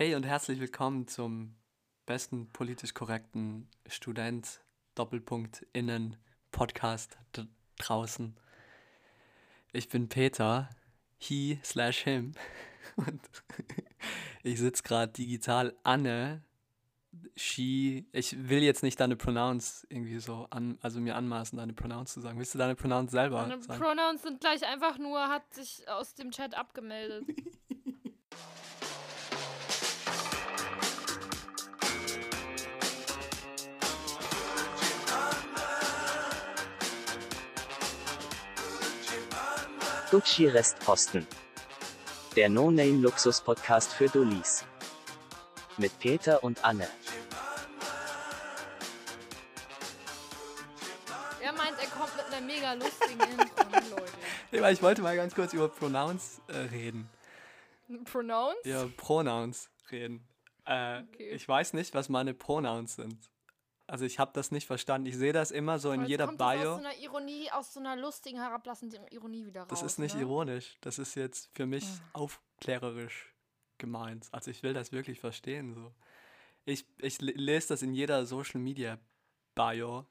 [0.00, 1.56] Hey und herzlich willkommen zum
[2.06, 4.60] besten politisch korrekten Student
[4.94, 6.16] Doppelpunkt innen
[6.52, 7.18] Podcast
[7.78, 8.36] draußen.
[9.72, 10.70] Ich bin Peter,
[11.18, 12.34] he slash him
[12.96, 13.20] und
[14.44, 16.44] ich sitze gerade digital Anne,
[17.34, 22.12] she, ich will jetzt nicht deine Pronouns irgendwie so an, also mir anmaßen, deine Pronouns
[22.12, 22.38] zu sagen.
[22.38, 23.82] Willst du deine Pronouns selber Meine sagen?
[23.82, 27.26] Pronouns sind gleich einfach nur, hat sich aus dem Chat abgemeldet.
[40.18, 41.28] Gucci Restposten.
[42.34, 44.64] Der No-Name-Luxus-Podcast für Dullis.
[45.76, 46.88] Mit Peter und Anne.
[51.40, 53.82] er meint, er kommt mit einer mega lustigen Intro, ne,
[54.50, 54.72] Leute.
[54.72, 57.08] Ich wollte mal ganz kurz über Pronouns äh, reden.
[58.10, 58.56] Pronouns?
[58.64, 60.26] Ja, Pronouns reden.
[60.64, 61.30] Äh, Okay.
[61.30, 63.30] Ich weiß nicht, was meine Pronouns sind.
[63.90, 65.06] Also ich habe das nicht verstanden.
[65.08, 66.72] Ich sehe das immer so in jeder kommt das Bio.
[66.74, 69.68] aus so einer Ironie, aus so einer lustigen, herablassenden Ironie wieder raus.
[69.70, 70.20] Das ist nicht ne?
[70.20, 70.76] ironisch.
[70.82, 72.08] Das ist jetzt für mich Ah.
[72.20, 73.34] aufklärerisch
[73.78, 74.28] gemeint.
[74.30, 75.74] Also ich will das wirklich verstehen.
[75.74, 75.92] So.
[76.66, 78.98] Ich, ich le- lese das in jeder Social Media
[79.54, 80.06] Bio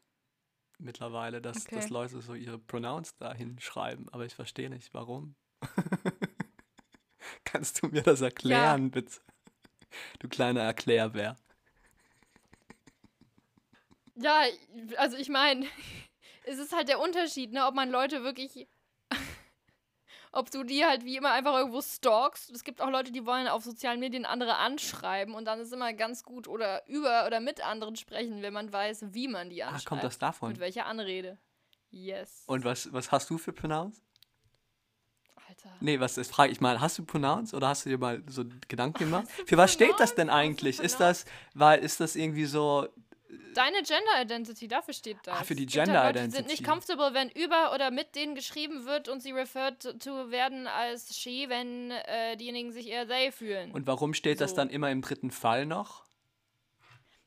[0.80, 1.94] mittlerweile, dass, dass Okay.
[1.94, 4.08] Leute so ihre Pronouns dahin schreiben.
[4.12, 5.36] Aber ich verstehe nicht, warum.
[7.44, 9.19] Kannst du mir das erklären, bitte?
[10.19, 11.36] Du kleiner Erklärbär.
[14.19, 14.41] Ja,
[14.97, 15.65] also ich meine,
[16.45, 18.67] es ist halt der Unterschied, ne, ob man Leute wirklich,
[20.31, 22.49] ob du die halt wie immer einfach irgendwo stalkst.
[22.51, 25.93] Es gibt auch Leute, die wollen auf sozialen Medien andere anschreiben und dann ist immer
[25.93, 29.67] ganz gut oder über oder mit anderen sprechen, wenn man weiß, wie man die Ah,
[29.67, 29.85] anschreibt.
[29.85, 30.49] kommt das davon?
[30.49, 31.38] Mit welcher Anrede.
[31.89, 32.43] Yes.
[32.47, 34.03] Und was, was hast du für Pronouns?
[35.47, 35.69] Alter.
[35.79, 38.43] Nee, was ist, frage ich mal, hast du Pronouns oder hast du dir mal so
[38.67, 39.27] Gedanken gemacht?
[39.45, 40.79] Für was steht das denn eigentlich?
[40.79, 42.88] Ist das, weil, ist das irgendwie so,
[43.58, 45.39] Deine Gender Identity, dafür steht das.
[45.39, 46.63] Ah, für die Gender halt Leute, die sind nicht Identity.
[46.95, 51.18] comfortable, wenn über oder mit denen geschrieben wird und sie referred to, to werden als
[51.18, 53.72] she, wenn äh, diejenigen sich eher they fühlen.
[53.72, 54.57] und warum steht das So.
[54.57, 56.06] dann immer im dritten Fall noch?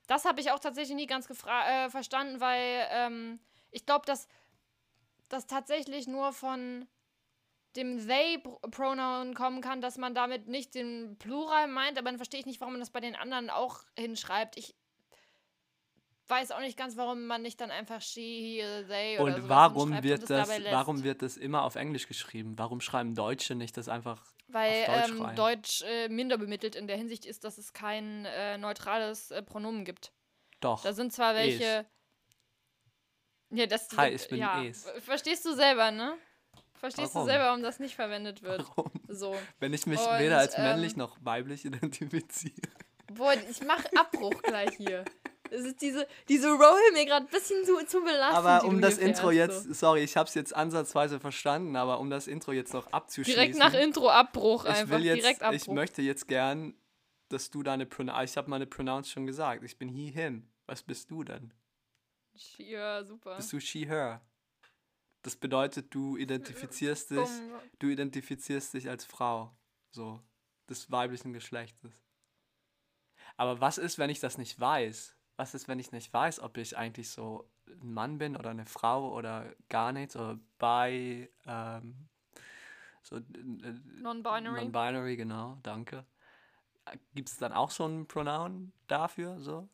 [0.06, 4.28] Das habe ich auch tatsächlich nie ganz äh, verstanden, weil ähm, ich glaube, dass
[5.28, 6.86] das tatsächlich nur von
[7.76, 12.46] dem they-Pronoun kommen kann, dass man damit nicht den Plural meint, aber dann verstehe ich
[12.46, 14.56] nicht, warum man das bei den anderen auch hinschreibt.
[14.56, 14.74] Ich
[16.30, 20.02] weiß auch nicht ganz, warum man nicht dann einfach she, he, they oder Und warum
[20.02, 20.70] wird und das, lässt.
[20.70, 22.54] warum wird das immer auf Englisch geschrieben?
[22.56, 25.36] Warum schreiben Deutsche nicht das einfach Weil auf Deutsch ähm, rein?
[25.36, 29.84] Deutsch äh, minder bemittelt in der Hinsicht ist, dass es kein äh, neutrales äh, Pronomen
[29.84, 30.12] gibt.
[30.60, 30.82] Doch.
[30.82, 31.86] Da sind zwar welche.
[33.50, 34.62] Ja, das Hi, ich bin ja.
[34.62, 34.84] Es.
[34.84, 36.16] Ver- Verstehst du selber, ne?
[36.74, 37.26] Verstehst Warum?
[37.26, 38.64] du selber, warum das nicht verwendet wird?
[38.76, 38.90] Warum?
[39.08, 39.36] So.
[39.58, 42.54] Wenn ich mich Und, weder als ähm, männlich noch weiblich identifiziere.
[43.12, 45.04] Boah, ich mach Abbruch gleich hier.
[45.50, 48.36] Es ist diese, diese Roll mir gerade ein bisschen zu, zu belastend.
[48.46, 49.72] Aber um das Intro jetzt, So.
[49.72, 53.40] sorry, ich habe es jetzt ansatzweise verstanden, aber um das Intro jetzt noch abzuschließen.
[53.40, 54.96] Direkt nach Intro Abbruch ich einfach.
[54.96, 55.56] will jetzt, direkt Abbruch.
[55.60, 56.74] ich möchte jetzt gern,
[57.28, 59.64] dass du deine Pronouns, ich habe meine Pronouns schon gesagt.
[59.64, 60.48] Ich bin he, him.
[60.66, 61.52] Was bist du denn?
[62.58, 63.36] ja, super.
[63.36, 64.20] Bist du she, her?
[65.22, 67.28] Das bedeutet, du identifizierst dich,
[67.78, 69.54] du identifizierst dich als Frau,
[69.90, 70.20] so,
[70.68, 71.92] des weiblichen Geschlechtes.
[73.36, 75.16] Aber was ist, wenn ich das nicht weiß?
[75.40, 78.66] Was ist, wenn ich nicht weiß, ob ich eigentlich so ein Mann bin oder eine
[78.66, 82.10] Frau oder gar nichts oder bi, ähm,
[83.00, 83.22] so äh,
[84.02, 84.60] Non-binary.
[84.60, 86.04] Non-binary, genau, danke.
[87.14, 89.66] Gibt es dann auch so ein Pronoun dafür, so?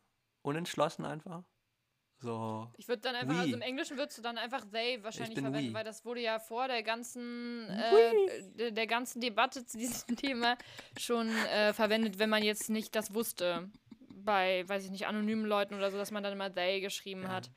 [0.43, 1.43] Unentschlossen einfach?
[2.19, 2.71] So.
[2.76, 3.41] Ich würde dann einfach, We.
[3.41, 5.75] also im Englischen würdest du dann einfach they wahrscheinlich verwenden, we.
[5.75, 10.56] weil das wurde ja vor der ganzen, äh, der, der ganzen Debatte zu diesem Thema
[10.97, 13.69] schon äh, verwendet, wenn man jetzt nicht das wusste.
[14.26, 17.31] Bei, weiß ich nicht, anonymen Leuten oder so, dass man dann immer they geschrieben Ja.
[17.31, 17.50] hat.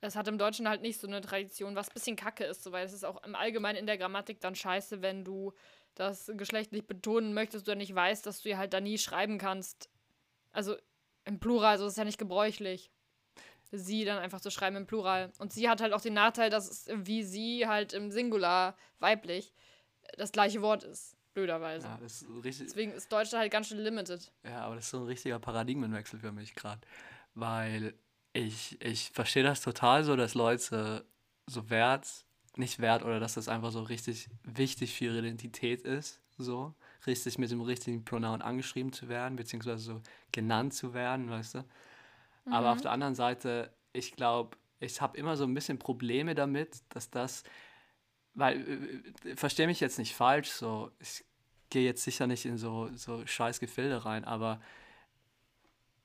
[0.00, 2.72] Das hat im Deutschen halt nicht so eine Tradition, was ein bisschen kacke ist, so,
[2.72, 5.52] weil es ist auch im Allgemeinen in der Grammatik dann scheiße, wenn du
[5.94, 9.90] das geschlechtlich betonen möchtest oder nicht weißt, dass du ja halt da nie schreiben kannst.
[10.50, 10.76] Also
[11.26, 12.90] im Plural, so ist es ja nicht gebräuchlich
[13.72, 15.32] sie dann einfach zu schreiben im Plural.
[15.38, 19.54] Und sie hat halt auch den Nachteil, dass es wie sie halt im Singular weiblich
[20.16, 21.16] das gleiche Wort ist.
[21.34, 21.86] Blöderweise.
[21.86, 24.30] Ja, das ist richtig, Deswegen ist Deutsch da halt ganz schön limited.
[24.44, 26.80] Ja, aber das ist so ein richtiger Paradigmenwechsel für mich gerade.
[27.34, 27.94] Weil
[28.34, 31.06] ich, ich verstehe das total so, dass Leute
[31.46, 32.06] so Wert,
[32.56, 36.74] nicht Wert, oder dass das einfach so richtig wichtig für ihre Identität ist, so,
[37.06, 40.02] richtig mit dem richtigen Pronoun angeschrieben zu werden, beziehungsweise so
[40.32, 41.64] genannt zu werden, weißt du.
[42.46, 46.82] Aber auf der anderen Seite, ich glaube, ich habe immer so ein bisschen Probleme damit,
[46.88, 47.44] dass das,
[48.34, 51.24] weil, äh, verstehe mich jetzt nicht falsch, so, ich
[51.70, 54.60] gehe jetzt sicher nicht in so, so scheiß Gefilde rein, aber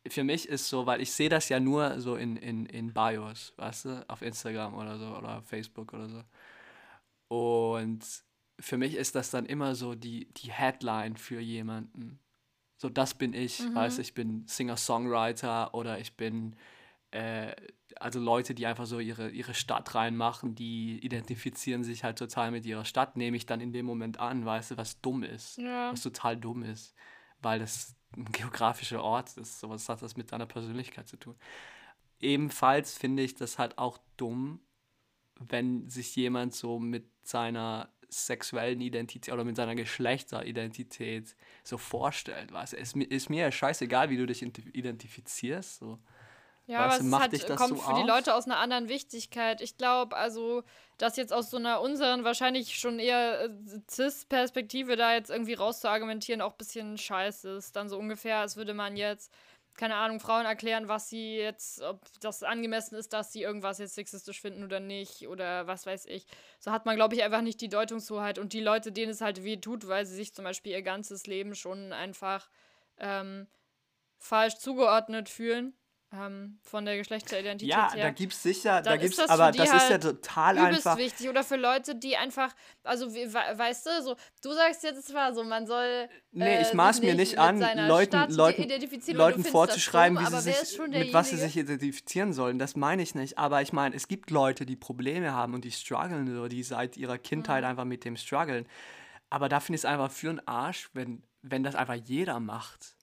[0.09, 3.53] für mich ist so, weil ich sehe das ja nur so in, in, in Bios,
[3.57, 6.23] weißt du, auf Instagram oder so oder Facebook oder so.
[7.27, 8.05] Und
[8.59, 12.19] für mich ist das dann immer so die, die Headline für jemanden.
[12.77, 13.75] So, das bin ich, mhm.
[13.75, 16.55] weißt du, ich bin Singer-Songwriter oder ich bin,
[17.11, 17.55] äh,
[17.95, 22.65] also Leute, die einfach so ihre, ihre Stadt reinmachen, die identifizieren sich halt total mit
[22.65, 25.91] ihrer Stadt, nehme ich dann in dem Moment an, weißt du, was dumm ist, ja.
[25.91, 26.95] was total dumm ist,
[27.41, 31.35] weil das ein geografischer Ort ist, sowas hat das mit deiner Persönlichkeit zu tun.
[32.19, 34.59] Ebenfalls finde ich das halt auch dumm,
[35.39, 42.51] wenn sich jemand so mit seiner sexuellen Identität oder mit seiner Geschlechteridentität so vorstellt.
[42.51, 42.73] Weißt?
[42.73, 45.79] Es ist mir ja scheißegal, wie du dich identifizierst.
[45.79, 45.99] So.
[46.67, 48.01] Ja, weißt, aber es halt, kommt so für auf?
[48.01, 49.61] die Leute aus einer anderen Wichtigkeit.
[49.61, 50.63] Ich glaube, also,
[50.97, 53.49] dass jetzt aus so einer unseren, wahrscheinlich schon eher äh,
[53.89, 57.75] Cis-Perspektive da jetzt irgendwie rauszuargumentieren, auch ein bisschen scheiße ist.
[57.77, 59.31] Dann so ungefähr, als würde man jetzt
[59.77, 63.93] keine Ahnung, Frauen erklären, was sie jetzt, ob das angemessen ist, dass sie irgendwas jetzt
[63.93, 66.25] sexistisch finden oder nicht oder was weiß ich.
[66.59, 69.43] So hat man, glaube ich, einfach nicht die Deutungshoheit und die Leute, denen es halt
[69.43, 72.49] weh tut, weil sie sich zum Beispiel ihr ganzes Leben schon einfach
[72.97, 73.47] ähm,
[74.17, 75.77] falsch zugeordnet fühlen,
[76.13, 78.05] ähm, von der Geschlechteridentität ja, her.
[78.05, 80.97] da gibt es sicher, da gibt's, das aber das halt ist ja total einfach.
[80.97, 81.27] wichtig.
[81.27, 85.43] Oder für Leute, die einfach, also we weißt du, so, du sagst jetzt zwar so,
[85.43, 86.07] man soll.
[86.31, 88.69] Nee, ich äh, maß mir nicht an, Leuten, Leuten,
[89.13, 92.57] Leuten vorzuschreiben, dumm, wie sie sich, mit was sie sich identifizieren sollen.
[92.57, 93.37] Das meine ich nicht.
[93.37, 96.95] Aber ich meine, es gibt Leute, die Probleme haben und die strugglen oder die seit
[96.95, 97.69] ihrer Kindheit mhm.
[97.69, 98.65] einfach mit dem strugglen.
[99.29, 102.95] Aber da finde ich es einfach für einen Arsch, wenn, wenn das einfach jeder macht.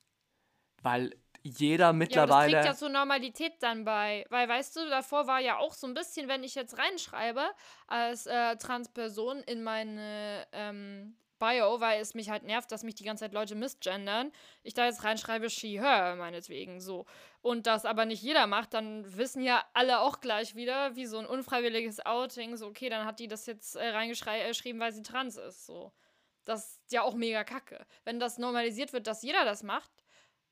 [0.82, 2.52] Weil jeder mittlerweile.
[2.52, 4.24] Ja, das trägt ja zur Normalität dann bei.
[4.30, 7.44] Weil, weißt du, davor war ja auch so ein bisschen, wenn ich jetzt reinschreibe,
[7.86, 13.04] als äh, Transperson in meine ähm, Bio, weil es mich halt nervt, dass mich die
[13.04, 14.32] ganze Zeit Leute misgendern,
[14.62, 17.04] ich da jetzt reinschreibe she, her, meinetwegen so.
[17.42, 21.18] Und das aber nicht jeder macht, dann wissen ja alle auch gleich wieder, wie so
[21.18, 25.36] ein unfreiwilliges Outing, so, okay, dann hat die das jetzt äh, reingeschrieben, weil sie trans
[25.36, 25.92] ist, so.
[26.46, 27.86] Das ist ja auch mega kacke.
[28.04, 29.90] Wenn das normalisiert wird, dass jeder das macht,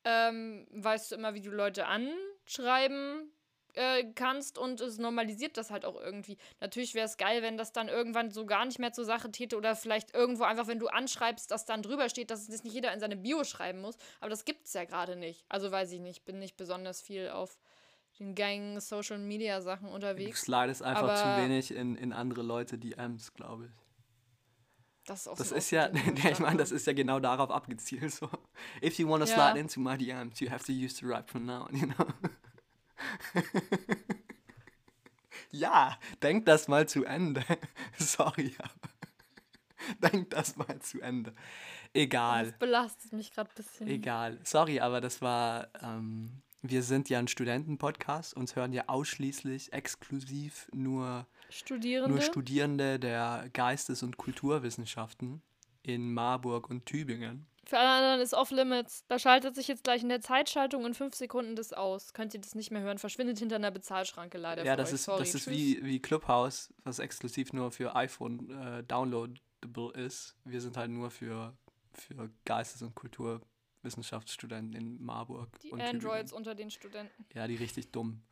[0.05, 3.33] ähm, weißt du immer, wie du Leute anschreiben
[3.75, 6.37] äh, kannst und es normalisiert das halt auch irgendwie.
[6.61, 9.57] Natürlich wäre es geil, wenn das dann irgendwann so gar nicht mehr zur Sache täte
[9.57, 12.93] oder vielleicht irgendwo einfach, wenn du anschreibst, dass dann drüber steht, dass es nicht jeder
[12.93, 13.97] in seine Bio schreiben muss.
[14.21, 15.45] Aber das gibt es ja gerade nicht.
[15.49, 17.59] Also weiß ich nicht, bin nicht besonders viel auf
[18.19, 20.41] den Gang Social Media Sachen unterwegs.
[20.41, 23.82] Du slidest einfach aber zu wenig in, in andere Leute DMs, glaube ich.
[25.07, 28.13] Das ist, auch das so ist ja, ich meine, das ist ja genau darauf abgezielt.
[28.13, 28.29] So,
[28.83, 31.69] if you want to slide into my DMs, you have to use the right pronoun,
[31.73, 32.07] you know.
[35.51, 37.45] ja, denk das mal zu Ende.
[37.99, 41.35] Sorry, aber denk das mal zu Ende.
[41.95, 42.47] Egal.
[42.47, 43.89] Das belastet mich gerade ein bisschen.
[43.89, 44.39] Egal.
[44.45, 45.69] Sorry, aber das war.
[45.83, 48.35] Ähm, wir sind ja ein Studentenpodcast.
[48.35, 55.43] Uns hören ja ausschließlich exklusiv nur Studierende, nur Studierende der Geistes- und Kulturwissenschaften
[55.83, 57.47] in Marburg und Tübingen.
[57.65, 59.05] Für alle anderen ist off-limits.
[59.07, 62.13] Da schaltet sich jetzt gleich in der Zeitschaltung in fünf Sekunden das aus.
[62.13, 62.99] Könnt ihr das nicht mehr hören?
[62.99, 64.65] Verschwindet hinter einer Bezahlschranke leider.
[64.65, 64.95] Ja, das euch.
[64.95, 65.19] ist, Sorry.
[65.21, 70.37] das ist wie, wie Clubhouse, was exklusiv nur für iPhone äh, downloadable ist.
[70.45, 71.57] Wir sind halt nur für,
[71.93, 75.49] für Geistes- und Kulturwissenschaftsstudenten in Marburg.
[75.61, 76.37] Die und Androids Tübingen.
[76.37, 77.25] unter den Studenten.
[77.33, 78.23] Ja, die richtig dumm.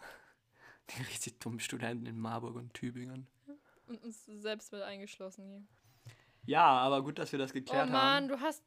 [0.96, 3.26] Die richtig dummen Studenten in Marburg und Tübingen.
[3.86, 5.62] Und uns selbst mit eingeschlossen hier.
[6.46, 7.90] Ja, aber gut, dass wir das geklärt haben.
[7.90, 8.28] Oh Mann, haben.
[8.28, 8.62] du hast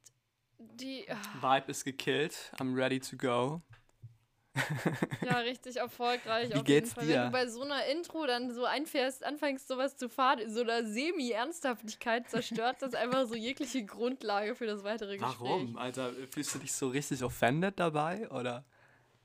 [0.58, 1.06] die.
[1.10, 1.42] Oh.
[1.42, 2.52] Vibe ist gekillt.
[2.60, 3.62] I'm ready to go.
[5.26, 6.50] ja, richtig erfolgreich.
[6.54, 7.06] Wie geht's Fall.
[7.06, 7.16] dir?
[7.16, 10.62] Wenn du bei so einer Intro dann so einfährst, anfängst sowas zu fahren, in so
[10.62, 15.40] einer Semi-Ernsthaftigkeit, zerstört das einfach so jegliche Grundlage für das weitere Gespräch.
[15.40, 15.78] Warum?
[15.78, 18.30] Alter, fühlst du dich so richtig offended dabei?
[18.30, 18.64] Oder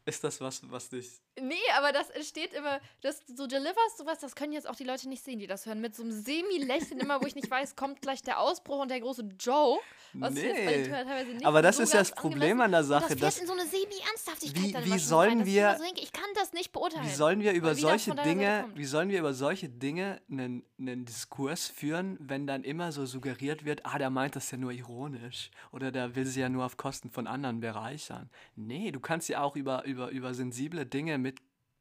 [0.07, 4.35] ist das was, was dich Nee, aber das steht immer, dass du deliverst sowas, das
[4.35, 7.21] können jetzt auch die Leute nicht sehen, die das hören, mit so einem Semi-Lächeln immer,
[7.23, 9.83] wo ich nicht weiß, kommt gleich der Ausbruch und der große Joke.
[10.15, 10.43] Was nee.
[10.43, 13.15] jetzt teilweise nicht aber das so ist ja das Problem an der Sache.
[13.15, 16.13] Das fährt in so eine Semi-Ernsthaftigkeit wie, dann wie sollen rein, wir, so denke, ich
[16.13, 17.05] kann das nicht beurteilen.
[17.07, 21.67] Wie sollen wir über solche Dinge, wie sollen wir über solche Dinge einen, einen Diskurs
[21.67, 25.93] führen, wenn dann immer so suggeriert wird, ah, der meint das ja nur ironisch oder
[25.93, 28.31] der will sie ja nur auf Kosten von anderen bereichern.
[28.57, 31.28] Nee, du kannst ja auch über, über, über sensible Dinge mit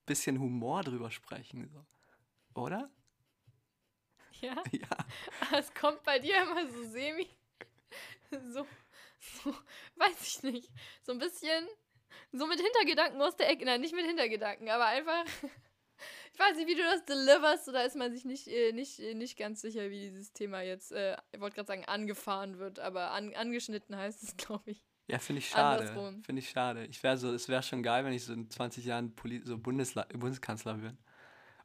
[0.07, 1.69] bisschen Humor drüber sprechen.
[1.69, 1.85] So.
[2.59, 2.89] Oder?
[4.41, 4.55] Ja?
[4.71, 5.57] Ja.
[5.57, 7.29] es kommt bei dir immer so semi.
[8.29, 8.67] So,
[9.19, 9.55] so,
[9.95, 10.69] weiß ich nicht.
[11.01, 11.65] So ein bisschen.
[12.33, 13.63] So mit Hintergedanken aus der Ecke.
[13.63, 15.23] Nein, nicht mit Hintergedanken, aber einfach.
[16.33, 18.99] Ich weiß nicht, wie du das deliverst, so da ist man sich nicht, äh, nicht,
[18.99, 22.77] äh, nicht ganz sicher, wie dieses Thema jetzt, äh, ich wollte gerade sagen, angefahren wird,
[22.77, 24.86] aber an, angeschnitten heißt es, glaube ich.
[25.07, 25.87] Ja, finde ich schade.
[26.25, 26.85] Finde ich schade.
[26.85, 29.57] Ich wäre so, es wäre schon geil, wenn ich so in 20 Jahren Poli so
[29.57, 30.97] Bundesla Bundeskanzler bin.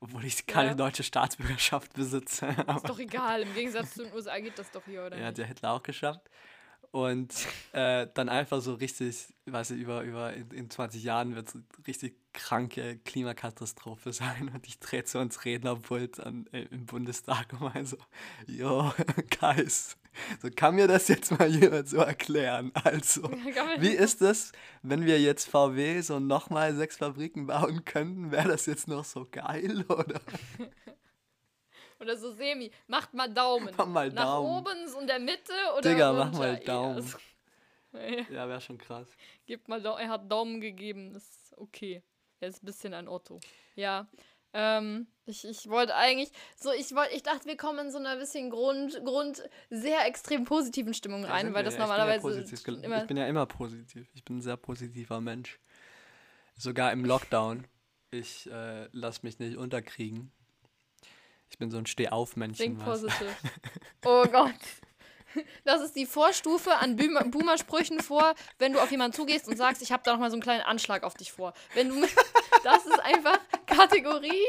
[0.01, 0.75] Obwohl ich keine Ja.
[0.75, 2.47] deutsche Staatsbürgerschaft besitze.
[2.77, 5.17] Ist doch egal, im Gegensatz zu den USA geht das doch hier, oder?
[5.19, 6.29] Ja, hat der Hitler auch geschafft.
[6.93, 7.33] Und
[7.73, 11.59] äh, dann einfach so richtig, weiß ich, über, über in, in 20 Jahren wird es
[11.87, 14.51] richtig kranke Klimakatastrophe sein.
[14.55, 17.97] Und ich trete so ins Rednerpult an, äh, im Bundestag und meine so,
[18.47, 18.93] jo,
[19.41, 19.97] Guys,
[20.43, 22.73] so kann mir das jetzt mal jemand so erklären.
[22.75, 23.23] Also,
[23.79, 28.31] wie ist es, wenn wir jetzt VW so nochmal sechs Fabriken bauen könnten?
[28.31, 30.21] Wäre das jetzt noch so geil, oder?
[32.03, 32.71] Oder so semi.
[32.89, 33.73] Macht mal Daumen.
[33.77, 34.59] Mach mal Nach Daumen.
[34.59, 36.25] oben, so in der Mitte oder Digga, runter?
[36.27, 37.15] mach mal Daumen.
[37.93, 39.07] Ja, Ja, wäre schon krass.
[39.47, 40.01] Gibt mal Daumen.
[40.01, 41.15] Er hat Daumen gegeben.
[41.15, 42.03] Ist okay.
[42.41, 43.39] Er ist ein bisschen ein Otto.
[43.77, 44.09] Ja.
[44.55, 48.17] Ähm, ich, ich wollte eigentlich, so, ich wollte, ich dachte, wir kommen in so einer
[48.17, 51.81] bisschen Grund, Grund, sehr extrem positiven Stimmung rein, sind weil das ja.
[51.85, 53.01] Ich bin ja normalerweise immer.
[53.03, 54.09] Ich bin ja immer positiv.
[54.15, 55.59] Ich bin ein sehr positiver Mensch.
[56.57, 57.67] Sogar im Lockdown.
[58.11, 60.33] Ich äh, lasse mich nicht unterkriegen.
[61.53, 62.77] Ich bin so ein Steh-auf-Männchen.
[62.79, 63.31] Think positive.
[64.05, 64.55] Oh Gott.
[65.65, 69.81] Das ist die Vorstufe an Boomer- Boomer-Sprüchen vor, wenn du auf jemanden zugehst und sagst,
[69.81, 71.55] ich habe da noch mal so einen kleinen Anschlag auf dich vor.
[71.75, 72.01] Wenn du,
[72.65, 74.47] das ist einfach Kategorie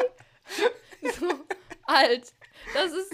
[1.20, 1.28] so
[1.84, 2.34] alt.
[2.74, 3.14] Das ist,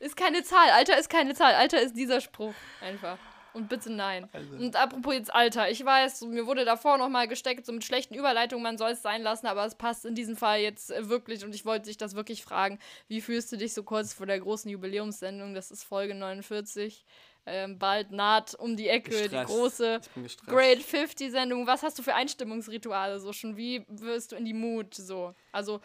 [0.00, 0.70] ist keine Zahl.
[0.70, 1.54] Alter ist keine Zahl.
[1.54, 3.18] Alter ist dieser Spruch einfach.
[3.54, 4.28] Und bitte nein.
[4.32, 7.84] Also- Und apropos jetzt Alter, ich weiß, mir wurde davor noch mal gesteckt, so mit
[7.84, 11.08] schlechten Überleitungen, man soll es sein lassen, aber es passt in diesem Fall jetzt äh,
[11.08, 12.78] wirklich und ich wollte dich das wirklich fragen.
[13.08, 15.54] Wie fühlst du dich so kurz vor der großen Jubiläumssendung?
[15.54, 17.04] Das ist Folge 49.
[17.44, 19.46] Ähm, bald naht um die Ecke die Gestresst.
[19.52, 20.48] große Ich bin gestresst.
[20.48, 21.66] Great 50-Sendung.
[21.66, 23.56] Was hast du für Einstimmungsrituale so schon?
[23.56, 25.34] Wie wirst du in die Mut so?
[25.50, 25.80] Also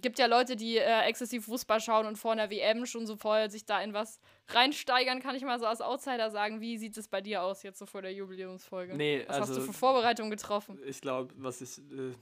[0.00, 3.50] gibt ja Leute, die äh, exzessiv Fußball schauen und vor einer WM schon so voll
[3.50, 6.60] sich da in was reinsteigern, kann ich mal so als Outsider sagen.
[6.62, 8.96] Wie sieht es bei dir aus jetzt so vor der Jubiläumsfolge?
[8.96, 10.78] Nee, was hast du also- für Vorbereitungen getroffen?
[10.86, 12.14] Ich glaube, was ich, äh,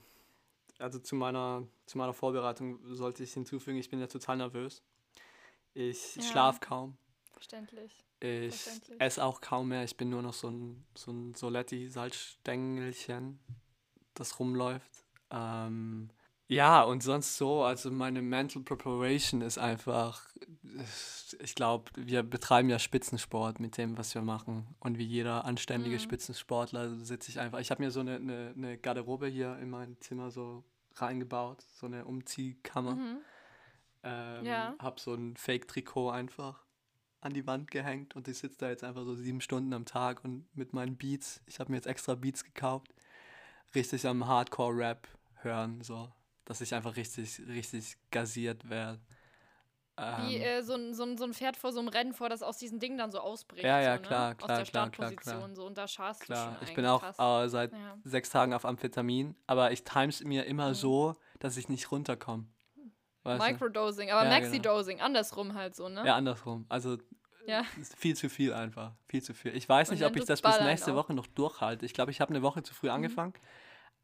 [0.79, 4.83] also zu meiner, zu meiner Vorbereitung sollte ich hinzufügen, ich bin ja total nervös.
[5.73, 6.21] Ich Ja.
[6.23, 6.97] schlafe kaum.
[7.31, 8.03] Verständlich.
[8.19, 8.99] Ich Verständlich.
[9.01, 9.83] esse auch kaum mehr.
[9.85, 13.39] Ich bin nur noch so ein, so ein Soletti-Salzstängelchen,
[14.13, 14.91] das rumläuft.
[15.31, 16.09] Ähm,
[16.51, 20.21] ja, und sonst so, also meine Mental Preparation ist einfach,
[21.39, 24.75] ich glaube, wir betreiben ja Spitzensport mit dem, was wir machen.
[24.81, 25.99] Und wie jeder anständige Mhm.
[25.99, 29.95] Spitzensportler sitze ich einfach, ich habe mir so eine, eine, eine Garderobe hier in mein
[30.01, 30.65] Zimmer so
[30.95, 32.95] reingebaut, so eine Umziehkammer.
[32.95, 33.17] Mhm.
[34.03, 34.75] Ähm, Ja.
[34.79, 36.65] Hab so ein Fake-Trikot einfach
[37.21, 40.25] an die Wand gehängt und ich sitze da jetzt einfach so sieben Stunden am Tag
[40.25, 42.93] und mit meinen Beats, ich habe mir jetzt extra Beats gekauft,
[43.73, 46.11] richtig am Hardcore-Rap hören, so,
[46.45, 48.99] dass ich einfach richtig, richtig gasiert werde.
[49.97, 52.27] Wie Ähm, äh, so, ein, so, ein, so ein Pferd vor so einem Rennen vor,
[52.29, 53.63] das aus diesen Dingen dann so ausbricht.
[53.63, 54.07] Ja, ja, so, ne?
[54.07, 55.55] klar, Aus klar, der klar, klar, Startposition klar.
[55.55, 57.97] so und da scharst du klar, schon ich bin auch äh, seit Ja.
[58.03, 60.75] sechs Tagen auf Amphetamin, aber ich times mir immer Mhm.
[60.75, 62.45] so, dass ich nicht runterkomme.
[63.23, 63.47] Weißt?
[63.47, 64.47] Microdosing, aber Ja, genau.
[64.47, 66.03] Maxi-Dosing, andersrum halt so, ne?
[66.05, 66.65] Ja, andersrum.
[66.69, 66.97] Also
[67.45, 67.63] Ja.
[67.97, 68.93] viel zu viel einfach.
[69.07, 69.55] Viel zu viel.
[69.55, 70.95] Ich weiß nicht, ob ich das bis Ballern nächste auch.
[70.95, 71.85] Woche noch durchhalte.
[71.85, 73.33] Ich glaube, ich habe eine Woche zu früh angefangen.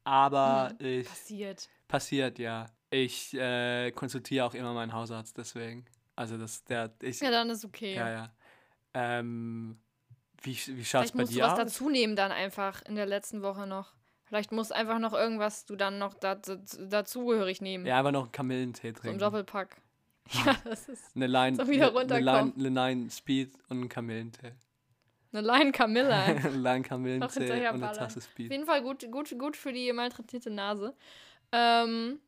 [0.04, 0.86] Aber Mhm.
[0.86, 1.68] ich, Passiert.
[1.88, 2.66] Passiert, ja.
[2.90, 5.84] Ich äh, konsultiere auch immer meinen Hausarzt, deswegen.
[6.16, 7.94] Also das, der, ich, Ja, dann ist okay.
[7.94, 8.32] ja, ja.
[8.94, 9.78] Ähm,
[10.42, 11.58] wie, wie schaut es Vielleicht bei musst du dir was aus?
[11.58, 13.92] dazu nehmen dann einfach in der letzten Woche noch.
[14.24, 17.86] Vielleicht muss einfach noch irgendwas du dann noch da, da, dazugehörig nehmen.
[17.86, 19.18] Ja, einfach noch einen Kamillentee so im trinken.
[19.18, 19.76] Doppelpack.
[20.44, 23.88] Ja, das ist eine Line, So wieder eine, eine Line, eine Line Speed und einen
[23.88, 24.52] Kamillentee.
[25.32, 26.22] eine Line Camilla.
[26.24, 27.92] eine Line Kamillentee und eine.
[27.96, 28.50] Tasse Auf Speed.
[28.50, 30.94] jeden Fall gut, gut, gut für die malträtierte Nase.
[31.52, 32.20] Ähm,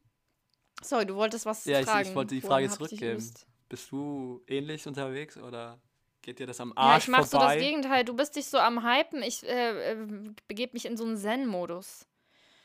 [0.82, 3.32] sorry, du wolltest was Ja, ich- ich wollte die Frage zurückgeben.
[3.68, 5.80] Bist du ähnlich unterwegs oder
[6.22, 7.56] geht dir das am Ja, Arsch ich mach so vorbei?
[7.56, 8.04] das Gegenteil.
[8.04, 9.22] Du bist dich so am Hypen.
[9.22, 9.96] Ich äh, äh,
[10.48, 12.06] begebe mich in so einen Zen-Modus.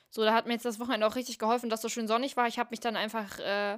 [0.09, 2.47] So, da hat mir jetzt das Wochenende auch richtig geholfen, dass so schön sonnig war.
[2.47, 3.77] Ich habe mich dann einfach äh,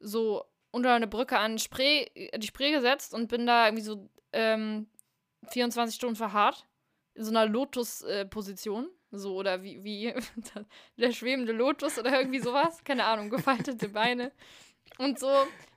[0.00, 4.08] so unter eine Brücke an Spree, äh, die Spree gesetzt und bin da irgendwie so
[4.32, 4.88] ähm,
[5.48, 6.66] 24 Stunden verharrt.
[7.14, 8.88] In so einer Lotus-Position.
[9.12, 10.12] So, oder wie, wie
[10.96, 12.82] der schwebende Lotus oder irgendwie sowas.
[12.84, 14.32] Keine Ahnung, gefaltete Beine.
[14.98, 15.28] Und so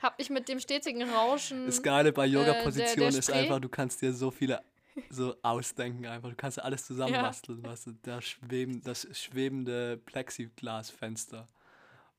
[0.02, 1.66] habe ich mit dem stetigen Rauschen.
[1.68, 4.62] Das Geile bei äh, der- Yoga-Position der ist einfach, du kannst dir so viele
[5.10, 6.30] so ausdenken einfach.
[6.30, 11.48] Du kannst alles zusammenbasteln, weißt du, der schweben, das schwebende Plexiglasfenster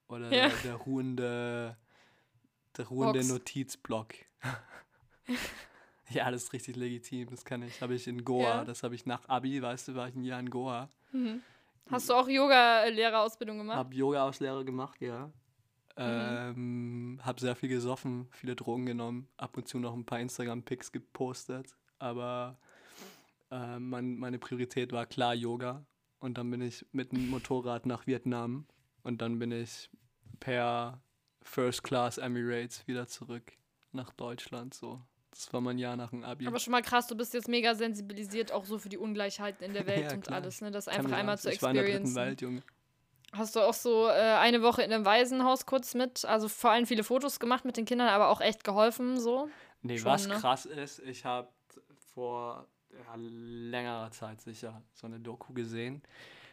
[0.08, 0.48] oder Ja.
[0.48, 1.76] der, der ruhende,
[2.76, 3.28] der ruhende Box.
[3.30, 4.14] Notizblock.
[6.10, 7.80] ja, das ist richtig legitim, das kann ich.
[7.80, 8.64] Habe ich in Goa, Ja.
[8.64, 10.88] das habe ich nach Abi, weißt du, war ich ein Jahr in Goa.
[11.16, 11.42] Mhm.
[11.90, 13.76] Hast du auch Yoga-Lehrerausbildung gemacht?
[13.76, 15.30] Habe Yoga-Auslehre gemacht, ja.
[15.96, 20.92] Ähm, Hab sehr viel gesoffen, viele Drogen genommen, ab und zu noch ein paar Instagram-Pics
[20.92, 21.76] gepostet.
[21.98, 22.58] Aber
[23.50, 25.86] äh, mein, meine Priorität war klar Yoga.
[26.18, 28.66] Und dann bin ich mit dem Motorrad nach Vietnam.
[29.02, 29.88] Und dann bin ich
[30.40, 31.00] per
[31.42, 33.52] First Class Emirates wieder zurück
[33.92, 34.74] nach Deutschland.
[34.74, 35.00] So.
[35.36, 36.46] Das war mein Jahr nach dem Abi.
[36.46, 39.74] Aber schon mal krass, du bist jetzt mega sensibilisiert auch so für die Ungleichheiten in
[39.74, 40.70] der Welt Ja, und alles, ne?
[40.70, 42.14] Das einfach einmal zu Ich war in der.
[42.14, 42.62] Welt, Junge.
[43.32, 46.86] Hast du auch so äh, eine Woche in einem Waisenhaus kurz mit, also vor allem
[46.86, 49.50] viele Fotos gemacht mit den Kindern, aber auch echt geholfen so?
[49.82, 50.36] Nee, Schon, was ne?
[50.36, 51.48] krass ist, ich habe
[52.14, 56.02] vor ja, längerer Zeit sicher so eine Doku gesehen.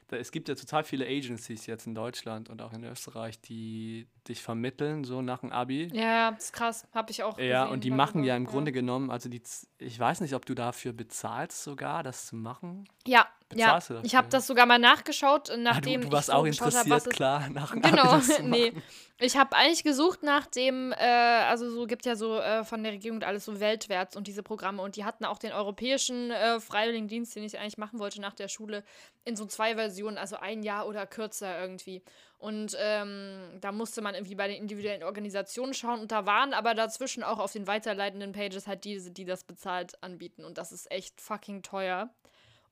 [0.07, 4.07] Da, es gibt ja total viele Agencies jetzt in Deutschland und auch in Österreich, die
[4.27, 5.89] dich vermitteln, so nach dem Abi.
[5.93, 8.71] Ja, das ist krass, habe ich auch Ja, gesehen, und die machen ja im Grunde
[8.71, 9.41] genommen, also die,
[9.79, 12.85] ich weiß nicht, ob du dafür bezahlst sogar, das zu machen.
[13.07, 13.79] Ja, ja.
[14.03, 17.07] Ich habe das sogar mal nachgeschaut, Ah, nachdem du, du warst ich auch hab, interessiert,
[17.07, 18.73] es klar, nach Genau, nee.
[19.19, 22.93] Ich habe eigentlich gesucht nach dem, äh, also so gibt ja so äh, von der
[22.93, 27.35] Regierung alles so weltwärts und diese Programme und die hatten auch den europäischen äh, Freiwilligendienst,
[27.35, 28.83] den ich eigentlich machen wollte nach der Schule,
[29.23, 32.03] in so zwei Versionen, also ein Jahr oder kürzer irgendwie.
[32.37, 36.73] Und ähm, da musste man irgendwie bei den individuellen Organisationen schauen und da waren aber
[36.73, 40.91] dazwischen auch auf den weiterleitenden Pages halt diese, die das bezahlt anbieten und das ist
[40.91, 42.09] echt fucking teuer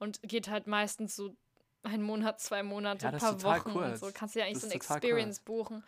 [0.01, 1.35] und geht halt meistens so
[1.83, 3.99] einen Monat, zwei Monate, Ja, ein paar Wochen und kurz.
[3.99, 4.09] so.
[4.13, 5.83] Kannst du ja eigentlich Das so eine Experience buchen.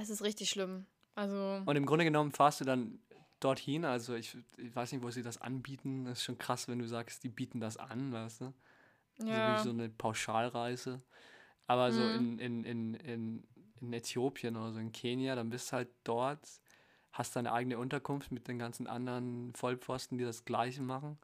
[0.00, 0.86] Es ist richtig schlimm.
[1.14, 2.98] Also, Und im Grunde genommen fahrst du dann
[3.40, 6.04] dorthin, also ich, ich weiß nicht, wo sie das anbieten.
[6.06, 8.44] Das ist schon krass, wenn du sagst, die bieten das an, weißt du?
[9.18, 9.24] ja.
[9.26, 11.02] So wie so eine Pauschalreise.
[11.66, 12.38] Aber so Mhm.
[12.38, 13.44] in, in, in, in,
[13.80, 16.40] in Äthiopien oder so in Kenia, dann bist du halt dort,
[17.12, 21.18] hast deine eigene Unterkunft mit den ganzen anderen Vollpfosten, die das Gleiche machen.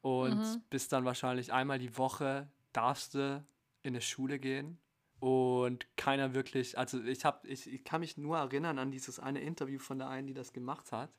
[0.00, 0.62] Und Mhm.
[0.70, 3.44] bist dann wahrscheinlich einmal die Woche, darfst du
[3.82, 4.78] in eine Schule gehen.
[5.20, 9.40] Und keiner wirklich, also ich habe, ich, ich kann mich nur erinnern an dieses eine
[9.40, 11.10] Interview von der einen, die das gemacht hat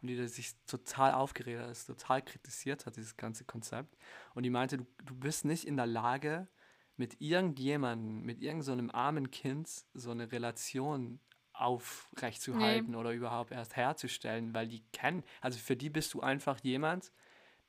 [0.00, 3.96] und die sich total aufgeregt hat, das total kritisiert hat, dieses ganze Konzept.
[4.34, 6.48] Und die meinte, du, du bist nicht in der Lage,
[6.96, 11.20] mit irgendjemandem, mit irgendeinem so einem armen Kind so eine Relation
[11.52, 17.12] aufrechtzuhalten oder überhaupt erst herzustellen, weil die kennen, also für die bist du einfach jemand,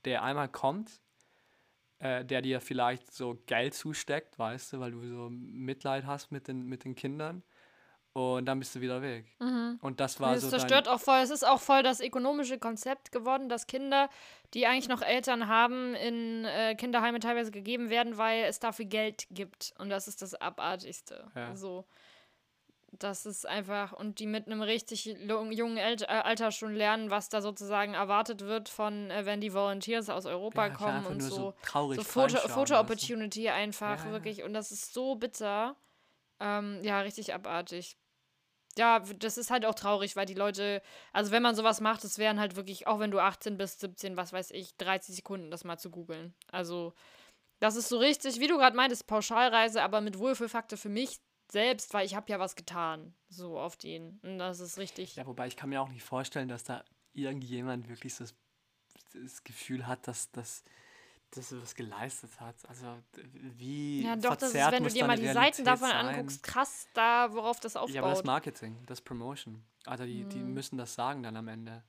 [0.06, 1.02] der einmal kommt,
[2.00, 6.48] äh, der dir vielleicht so Geld zusteckt, weißt du, weil du so Mitleid hast mit
[6.48, 7.44] den, mit den Kindern
[8.14, 9.26] und dann bist du wieder weg.
[9.40, 9.80] Mhm.
[9.82, 11.18] Und das war Das so zerstört dein, auch voll.
[11.18, 14.08] Es ist auch voll das ökonomische Konzept geworden, dass Kinder,
[14.54, 19.26] die eigentlich noch Eltern haben, in äh, Kinderheime teilweise gegeben werden, weil es dafür Geld
[19.32, 19.74] gibt.
[19.80, 21.32] Und das ist das Abartigste.
[21.36, 21.56] Ja.
[21.56, 21.86] So.
[23.00, 27.42] Das ist einfach, und die mit einem richtig jungen äh, Alter schon lernen, was da
[27.42, 31.36] sozusagen erwartet wird von, äh, wenn die Volunteers aus Europa ja, kommen und so.
[31.36, 34.12] so traurig so Foto, Foto Opportunity einfach, Ja, ja.
[34.12, 34.44] wirklich.
[34.44, 35.76] Und das ist so bitter.
[36.40, 37.98] Ähm, ja, richtig abartig.
[38.78, 40.82] Ja, das ist halt auch traurig, weil die Leute,
[41.14, 44.18] also wenn man sowas macht, es wären halt wirklich, auch wenn du 18 bist, 17,
[44.18, 46.34] was weiß ich, 30 Sekunden, das mal zu googeln.
[46.52, 46.94] Also,
[47.60, 51.20] das ist so richtig, wie du gerade meintest, Pauschalreise, aber mit Wohlfühlfaktor für mich
[51.54, 54.20] selbst, weil ich habe ja was getan, so auf den.
[54.24, 55.16] Und das ist richtig.
[55.16, 58.36] Ja, wobei ich kann mir auch nicht vorstellen, dass da irgendjemand wirklich so das,
[59.14, 60.64] das Gefühl hat, dass, dass,
[61.32, 62.56] dass er was geleistet hat.
[62.68, 62.98] Also
[63.34, 66.16] wie Ja, doch, das ist, wenn du dir mal die Seiten Realität davon sein.
[66.16, 67.96] anguckst, krass da, worauf das aufbaut.
[67.96, 69.64] Ja, aber das Marketing, das Promotion.
[69.86, 70.54] Also die, die Mhm.
[70.54, 71.84] müssen das sagen dann am Ende.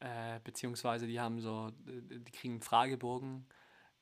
[0.00, 3.46] Äh, beziehungsweise die haben so, die kriegen einen Fragebogen.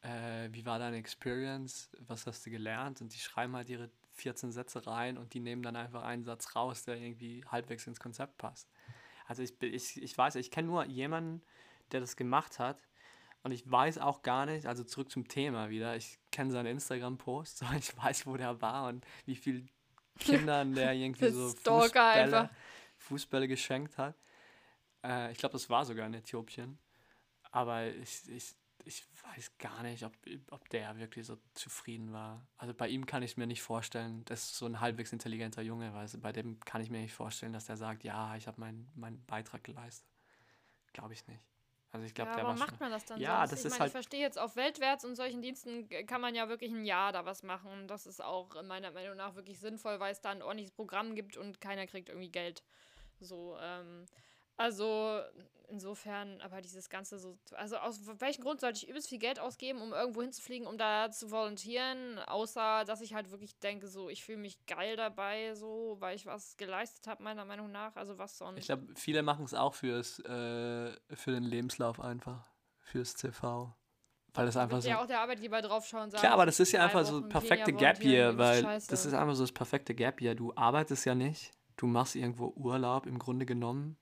[0.01, 1.91] Äh, wie war deine Experience?
[2.01, 3.01] Was hast du gelernt?
[3.01, 6.55] Und die schreiben halt ihre 14 Sätze rein und die nehmen dann einfach einen Satz
[6.55, 8.71] raus, der irgendwie halbwegs ins Konzept passt.
[9.27, 11.43] Also ich, ich, ich weiß, ich kenne nur jemanden,
[11.93, 12.79] der das gemacht hat.
[13.45, 17.59] Und ich weiß auch gar nicht, also zurück zum Thema wieder, ich kenne seinen Instagram-Post,
[17.59, 19.67] so ich weiß, wo der war und wie viel
[20.19, 22.51] Kindern der irgendwie so Fußbälle.
[22.99, 24.15] Fußbälle geschenkt hat.
[25.03, 26.79] Äh, ich glaube, das war sogar in Äthiopien.
[27.51, 30.13] Aber ich, ich, ich weiß gar nicht, ob,
[30.51, 32.47] ob der wirklich so zufrieden war.
[32.57, 35.93] Also bei ihm kann ich mir nicht vorstellen, das ist so ein halbwegs intelligenter Junge,
[35.95, 38.91] weil bei dem kann ich mir nicht vorstellen, dass der sagt, ja, ich habe meinen
[38.95, 40.07] meinen Beitrag geleistet.
[40.93, 41.41] Glaube ich nicht.
[41.93, 43.53] Also ich glaube, ja, der aber war macht man das dann Ja, sonst?
[43.53, 46.49] das ich meine, halt- ich verstehe jetzt auf Weltwärts und solchen Diensten kann man ja
[46.49, 47.87] wirklich ein Jahr da was machen.
[47.87, 51.37] Das ist auch meiner Meinung nach wirklich sinnvoll, weil es da ein ordentliches Programm gibt
[51.37, 52.63] und keiner kriegt irgendwie Geld.
[53.21, 54.07] So, ähm,
[54.57, 55.21] also
[55.73, 59.81] insofern, aber dieses Ganze so, also aus welchem Grund sollte ich übelst viel Geld ausgeben,
[59.81, 64.23] um irgendwo hinzufliegen, um da zu volontieren, außer dass ich halt wirklich denke, so, ich
[64.23, 67.97] fühle mich geil dabei, so, weil ich was geleistet habe, meiner Meinung nach.
[67.97, 68.59] Also was sonst.
[68.59, 72.53] Ich glaube, viele machen es auch fürs, äh, für den Lebenslauf einfach.
[72.81, 73.75] Fürs CV.
[74.35, 74.89] Weil das einfach so.
[74.89, 76.21] ja auch der Arbeitgeber draufschauen sagen.
[76.21, 78.89] Klar, aber das ist ja einfach so Wochen perfekte Gap Year, weil scheiße.
[78.89, 80.35] das ist einfach so das perfekte Gap Year.
[80.35, 83.99] Du arbeitest ja nicht, du machst irgendwo Urlaub im Grunde genommen.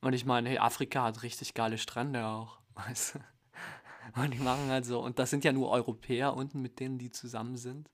[0.00, 2.58] Und ich meine, hey, Afrika hat richtig geile Strände auch.
[2.74, 4.20] Weißt du?
[4.20, 7.10] Und die machen halt so, und das sind ja nur Europäer unten, mit denen die
[7.10, 7.90] zusammen sind.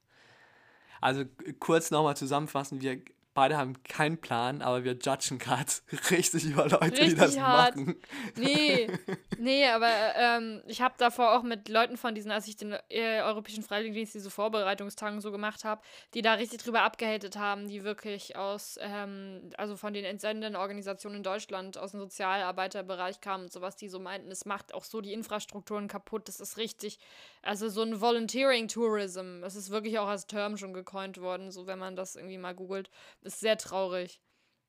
[1.00, 1.24] Also
[1.58, 3.02] kurz nochmal zusammenfassen, wir
[3.34, 5.70] beide haben keinen Plan, aber wir judgen gerade
[6.10, 7.76] richtig über Leute, richtig die das hart.
[7.76, 7.96] machen.
[8.36, 8.88] Nee,
[9.38, 13.20] nee, aber ähm, ich habe davor auch mit Leuten von diesen, als ich den äh,
[13.22, 15.82] Europäischen Freiwilligendienst diese Vorbereitungstagen so gemacht habe,
[16.14, 21.16] die da richtig drüber abgehatet haben, die wirklich aus, ähm, also von den entsendenden Organisationen
[21.16, 25.00] in Deutschland, aus dem Sozialarbeiterbereich kamen und sowas, die so meinten, es macht auch so
[25.00, 26.98] die Infrastrukturen kaputt, das ist richtig,
[27.44, 31.66] also so ein Volunteering Tourism, das ist wirklich auch als Term schon gecoint worden, so
[31.66, 32.90] wenn man das irgendwie mal googelt
[33.22, 34.20] ist sehr traurig.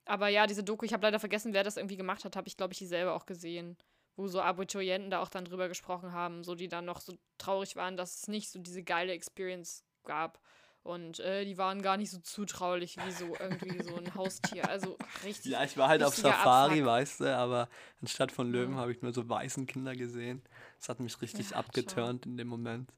[0.06, 2.58] Aber ja, diese Doku, ich habe leider vergessen, wer das irgendwie gemacht hat, habe ich,
[2.58, 3.78] glaube ich, die selber auch gesehen.
[4.18, 7.76] Wo so Abiturienten da auch dann drüber gesprochen haben, so die dann noch so traurig
[7.76, 10.40] waren, dass es nicht so diese geile Experience gab.
[10.86, 14.70] Und äh, die waren gar nicht so zutraulich wie so irgendwie so ein Haustier.
[14.70, 15.52] Also richtig.
[15.52, 16.86] Ja, ich war halt auf Safari, Abfuck.
[16.86, 17.70] weißt du, aber
[18.04, 18.82] anstatt von Löwen ja.
[18.82, 20.44] habe ich nur so weißen Kinder gesehen.
[20.78, 22.94] Das hat mich richtig ja, abgeturnt in dem Moment.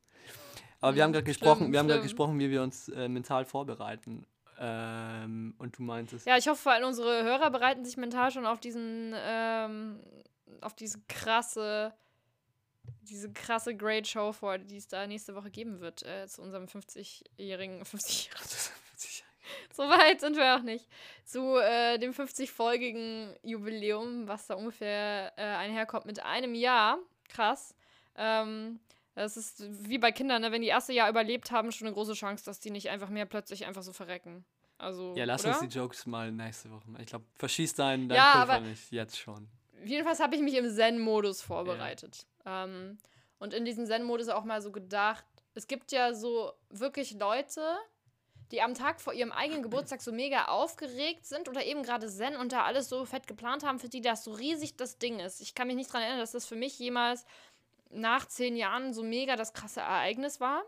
[0.82, 4.28] Aber wir haben gerade gesprochen, wir haben gerade gesprochen, wie wir uns äh, mental vorbereiten.
[4.60, 6.28] Ähm, und du meintest.
[6.28, 10.02] Ja, ich hoffe, vor allem unsere Hörer bereiten sich mental schon auf diesen, ähm,
[10.60, 11.94] auf diese krasse,
[13.02, 16.66] diese krasse Great Show vor, die es da nächste Woche geben wird, äh, zu unserem
[16.66, 18.32] 50-jährigen, 50
[19.74, 20.88] so weit sind wir auch nicht.
[21.26, 27.00] Zu äh, dem 50-folgigen Jubiläum, was da ungefähr äh, einherkommt mit einem Jahr.
[27.30, 27.76] Krass.
[28.16, 28.80] Ähm,
[29.16, 30.52] das ist wie bei Kindern, ne?
[30.52, 33.26] wenn die erste Jahr überlebt haben, schon eine große Chance, dass die nicht einfach mehr
[33.26, 34.46] plötzlich einfach so verrecken.
[34.78, 35.60] Also, ja, lass oder?
[35.60, 36.84] uns die Jokes mal nächste Woche.
[37.00, 39.48] Ich glaube, verschieß deinen dein ja, Pulver nicht, jetzt schon.
[39.84, 42.18] Jedenfalls habe ich mich im Zen-Modus vorbereitet.
[42.18, 42.37] Ja.
[42.48, 42.98] Ähm,
[43.40, 47.62] und in diesem Zen-Modus auch mal so gedacht, es gibt ja so wirklich Leute,
[48.52, 52.38] die am Tag vor ihrem eigenen Geburtstag so mega aufgeregt sind oder eben gerade Zen
[52.38, 55.42] und da alles so fett geplant haben, für die das so riesig das Ding ist.
[55.42, 57.26] Ich kann mich nicht daran erinnern, dass das für mich jemals
[57.90, 60.64] nach zehn Jahren so mega das krasse Ereignis war,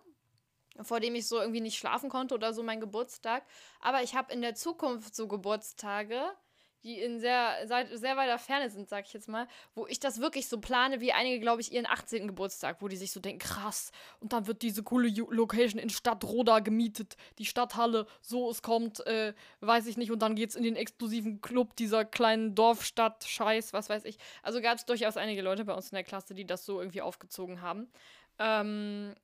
[0.81, 3.43] vor dem ich so irgendwie nicht schlafen konnte oder so mein Geburtstag.
[3.79, 6.21] Aber ich habe in der Zukunft so Geburtstage,
[6.83, 10.47] die in sehr, sehr weiter Ferne sind, sag ich jetzt mal, wo ich das wirklich
[10.47, 12.27] so plane, wie einige, glaube ich, ihren 18.
[12.27, 16.23] Geburtstag, wo die sich so denken, krass, und dann wird diese coole Location in Stadt
[16.23, 20.63] Roda gemietet, die Stadthalle, so es kommt, äh, weiß ich nicht, und dann geht's in
[20.63, 24.17] den exklusiven Club dieser kleinen Dorfstadt, Scheiß, was weiß ich.
[24.43, 27.01] Also gab es durchaus einige Leute bei uns in der Klasse, die das so irgendwie
[27.01, 27.91] aufgezogen haben.
[28.37, 29.15] Ähm,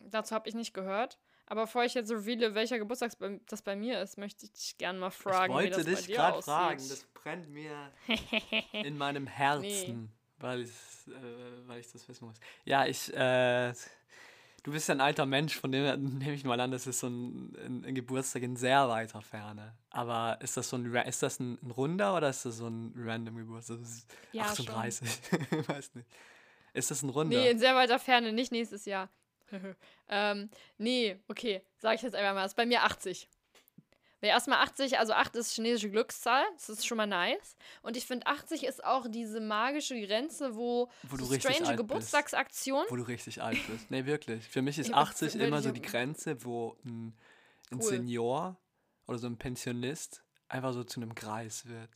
[0.00, 1.18] dazu habe ich nicht gehört.
[1.46, 3.12] Aber bevor ich jetzt reveale, welcher Geburtstag
[3.46, 5.52] das bei mir ist, möchte ich dich gerne mal fragen.
[5.52, 7.92] Ich wollte dich gerade fragen, das brennt mir
[8.72, 10.08] in meinem Herzen, nee.
[10.38, 10.70] weil, ich,
[11.08, 12.36] äh, weil ich das wissen muss.
[12.64, 13.74] Ja, ich, äh,
[14.62, 17.08] du bist ja ein alter Mensch, von dem nehme ich mal an, das ist so
[17.08, 19.76] ein, ein, ein, Geburtstag in sehr weiter Ferne.
[19.90, 22.94] Aber ist das so ein, ist das ein, ein runder oder ist das so ein
[22.96, 23.80] random Geburtstag?
[23.80, 25.08] Das ist ja, 38,
[25.68, 26.08] weiß nicht.
[26.72, 27.38] Ist das ein runder?
[27.38, 29.10] Nee, in sehr weiter Ferne, nicht nächstes Jahr.
[30.08, 32.44] ähm, nee, okay, sag ich jetzt einfach mal.
[32.44, 33.28] Ist bei mir 80.
[34.24, 37.56] Wäre erstmal 80, also 8 ist chinesische Glückszahl, das ist schon mal nice.
[37.82, 42.86] Und ich finde, 80 ist auch diese magische Grenze, wo, wo du so strange Geburtstagsaktion.
[42.88, 43.90] Wo du richtig alt bist.
[43.90, 44.48] Nee, wirklich.
[44.48, 47.14] Für mich ist 80 immer so die Grenze, wo ein,
[47.70, 47.82] ein cool.
[47.82, 48.56] Senior
[49.06, 51.90] oder so ein Pensionist einfach so zu einem Kreis wird.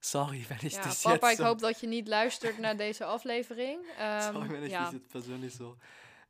[0.00, 1.40] Sorry, wenn ich ja, das Papa, jetzt.
[1.40, 3.80] ik so dat je niet luistert naar deze aflevering.
[3.80, 4.84] Um, Sorry, wenn ich ja.
[4.84, 5.76] das jetzt persönlich so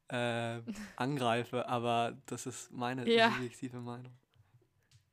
[0.08, 0.60] äh,
[0.96, 3.30] angreife, aber das ist meine ja.
[3.30, 4.12] subjektive Meinung.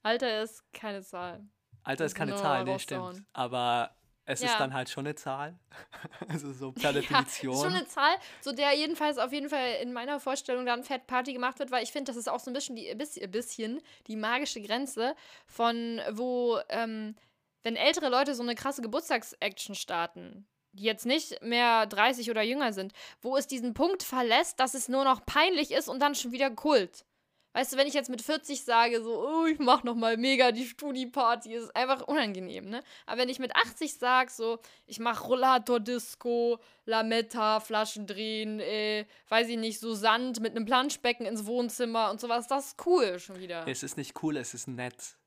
[0.03, 1.43] Alter ist keine Zahl.
[1.83, 3.23] Alter ist keine Zahl, nee, stimmt.
[3.33, 4.47] Aber es ja.
[4.47, 5.57] ist dann halt schon eine Zahl.
[6.27, 7.53] also so per Definition.
[7.53, 10.83] Ja, ist schon eine Zahl, so der jedenfalls auf jeden Fall in meiner Vorstellung dann
[10.83, 12.93] Fett Party gemacht wird, weil ich finde, das ist auch so ein bisschen die,
[13.27, 17.15] bisschen die magische Grenze von wo, ähm,
[17.63, 22.73] wenn ältere Leute so eine krasse Geburtstagsaction starten, die jetzt nicht mehr 30 oder jünger
[22.73, 26.31] sind, wo es diesen Punkt verlässt, dass es nur noch peinlich ist und dann schon
[26.31, 27.05] wieder Kult.
[27.53, 30.53] Weißt du, wenn ich jetzt mit 40 sage, so, oh, ich mach noch mal mega
[30.53, 32.81] die Studi-Party, ist einfach unangenehm, ne?
[33.05, 39.49] Aber wenn ich mit 80 sage, so, ich mach Rollator-Disco, Lametta, Flaschen drehen, äh, weiß
[39.49, 43.37] ich nicht, so Sand mit einem Planschbecken ins Wohnzimmer und sowas, das ist cool schon
[43.37, 43.67] wieder.
[43.67, 45.17] Es ist nicht cool, es ist nett.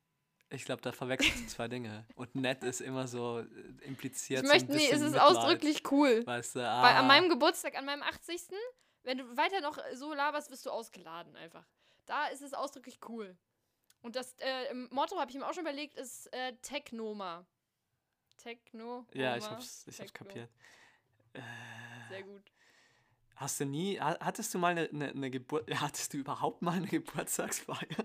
[0.51, 2.07] Ich glaube, da verwechselst du zwei Dinge.
[2.15, 4.45] Und nett ist immer so äh, impliziert.
[4.45, 5.23] Ich möchte, so nee, es ist Mitleid.
[5.23, 6.27] ausdrücklich cool.
[6.27, 6.83] Weißt du, ah.
[6.83, 8.43] Weil an meinem Geburtstag, an meinem 80.
[9.03, 11.67] Wenn du weiter noch so laberst, wirst du ausgeladen einfach.
[12.07, 13.37] Da ist es ausdrücklich cool.
[14.03, 17.47] Und das äh, Motto, habe ich mir auch schon überlegt, ist äh, Technoma.
[18.37, 19.07] Techno.
[19.15, 20.51] Ja, ich hab's, ich hab's kapiert.
[21.33, 21.41] Äh,
[22.11, 22.43] Sehr gut.
[23.37, 26.87] Hast du nie, hattest du mal eine, eine, eine Geburt, hattest du überhaupt mal eine
[26.87, 28.05] Geburtstagsfeier?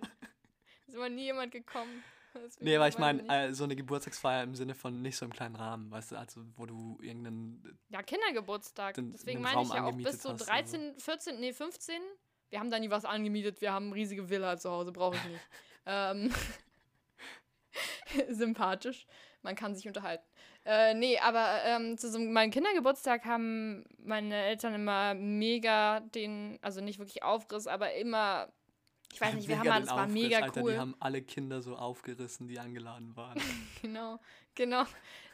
[0.87, 2.03] Ist immer nie jemand gekommen.
[2.45, 5.33] Deswegen Nee, aber ich meine, äh, so eine Geburtstagsfeier im Sinne von nicht so im
[5.33, 7.79] kleinen Rahmen, weißt du, also wo du irgendeinen.
[7.89, 8.95] Ja, Kindergeburtstag.
[8.95, 10.45] den- Deswegen meine ich ja auch bis so hast oder so.
[10.45, 11.95] 13, 14, nee, 15.
[12.49, 13.61] Wir haben da nie was angemietet.
[13.61, 15.41] Wir haben eine riesige Villa zu Hause, brauche ich nicht.
[15.85, 16.31] ähm,
[18.29, 19.05] sympathisch.
[19.41, 20.25] Man kann sich unterhalten.
[20.65, 26.81] Äh, nee, aber ähm, zu so meinem Kindergeburtstag haben meine Eltern immer mega den, also
[26.81, 28.51] nicht wirklich Aufriss, aber immer,
[29.11, 30.73] ich weiß nicht, wir haben mal, es war Aufriss, mega Alter, cool.
[30.73, 33.39] Die haben alle Kinder so aufgerissen, die eingeladen waren.
[33.81, 34.19] Genau,
[34.55, 34.83] genau.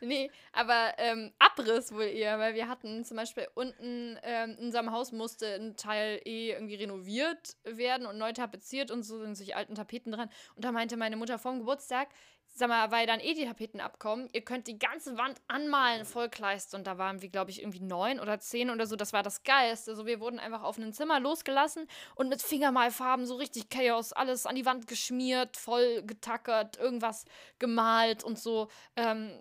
[0.01, 4.91] Nee, aber ähm, Abriss wohl eher, weil wir hatten zum Beispiel unten ähm, in unserem
[4.91, 9.55] Haus musste ein Teil eh irgendwie renoviert werden und neu tapeziert und so sind sich
[9.55, 10.29] alten Tapeten dran.
[10.55, 12.09] Und da meinte meine Mutter vorm Geburtstag,
[12.57, 16.73] sag mal, weil dann eh die Tapeten abkommen, ihr könnt die ganze Wand anmalen, Vollkleist.
[16.73, 18.95] Und da waren wir, glaube ich, irgendwie neun oder zehn oder so.
[18.95, 19.91] Das war das Geilste.
[19.91, 24.45] Also wir wurden einfach auf ein Zimmer losgelassen und mit Fingermalfarben so richtig Chaos, alles
[24.45, 27.25] an die Wand geschmiert, voll getackert, irgendwas
[27.59, 28.69] gemalt und so.
[28.95, 29.31] Ähm,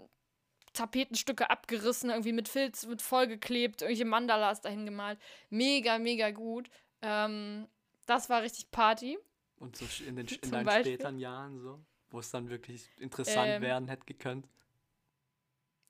[0.72, 5.20] Tapetenstücke abgerissen, irgendwie mit Filz, mit vollgeklebt, irgendwelche Mandalas dahin gemalt.
[5.50, 6.68] Mega, mega gut.
[7.00, 7.68] Ähm,
[8.06, 9.18] das war richtig Party.
[9.60, 11.80] Und so in, den, in deinen späteren Jahren so,
[12.14, 14.48] wo es dann wirklich interessant Ähm, werden hätte gekönnt.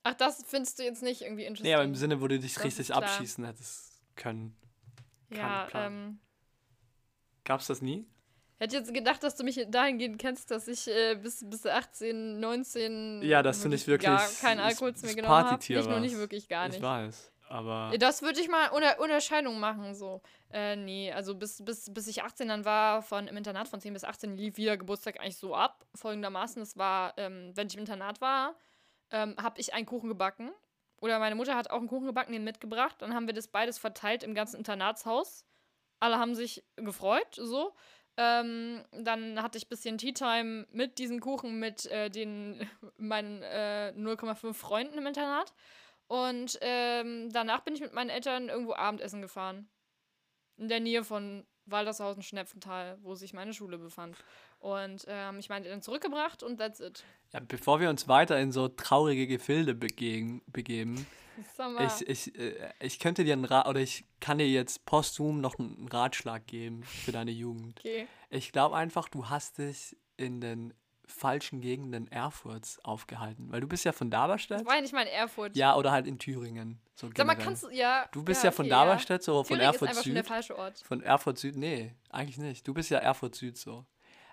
[0.02, 1.68] Ach, das findest du jetzt nicht irgendwie interessant?
[1.68, 4.56] Nee, aber im Sinne, wo du dich Das richtig abschießen hättest können.
[5.30, 6.18] Ja, ähm,
[7.44, 8.06] Gab's das nie?
[8.58, 13.22] hätte jetzt gedacht, dass du mich dahingehend kennst, dass ich äh, bis, bis 18, 19
[13.22, 15.44] Ja, dass du nicht wirklich gar keinen Alkohol zu mir genommen.
[15.44, 16.78] Partytier Nicht nur nicht wirklich gar nicht.
[16.78, 20.22] Ich weiß, aber Das würde ich mal unter Unterscheidung machen, so.
[20.52, 23.92] Äh, nee, also bis, bis, bis ich 18 dann war, von im Internat von 10
[23.92, 25.84] bis 18 lief jeder Geburtstag eigentlich so ab.
[25.94, 28.54] Folgendermaßen, es war, ähm, wenn ich im Internat war,
[29.10, 30.52] ähm, habe ich einen Kuchen gebacken.
[31.00, 32.96] Oder meine Mutter hat auch einen Kuchen gebacken, den mitgebracht.
[33.00, 35.44] Dann haben wir das beides verteilt im ganzen Internatshaus.
[36.00, 37.74] Alle haben sich gefreut, so.
[38.16, 43.42] Ähm, dann hatte ich ein bisschen Tea Time mit diesem Kuchen, mit äh, den, meinen
[43.42, 45.52] äh, 0,5 Freunden im Internat.
[46.06, 49.68] Und ähm, danach bin ich mit meinen Eltern irgendwo Abendessen gefahren.
[50.56, 54.16] In der Nähe von Waldershausen, Schnepfenthal, wo sich meine Schule befand.
[54.58, 57.04] Und ähm, ich meine Eltern zurückgebracht und that's it.
[57.32, 61.06] ja, bevor wir uns weiter in so traurige Gefilde begegen, begeben,
[61.80, 65.58] ich, ich, äh, ich könnte dir einen Rat, oder ich kann dir jetzt posthum noch
[65.58, 67.80] einen Ratschlag geben für deine Jugend.
[67.80, 68.06] okay.
[68.30, 70.74] Ich glaube einfach, du hast dich in den
[71.06, 74.64] falschen Gegenden Erfurts aufgehalten, weil du bist ja von Das Daberstedt.
[74.66, 75.54] war ja nicht mal in Erfurt.
[75.56, 76.80] Ja, oder halt in Thüringen.
[76.94, 78.06] So Sag mal, kannst du, ja.
[78.12, 80.28] Du bist ja, von okay, Daberstedt, so von Thüringen ist Erfurt einfach schon der Süd.
[80.28, 80.78] falsche Ort.
[80.80, 82.66] Von Erfurt Süd, nee, eigentlich nicht.
[82.66, 83.84] Du bist ja Erfurt Süd so.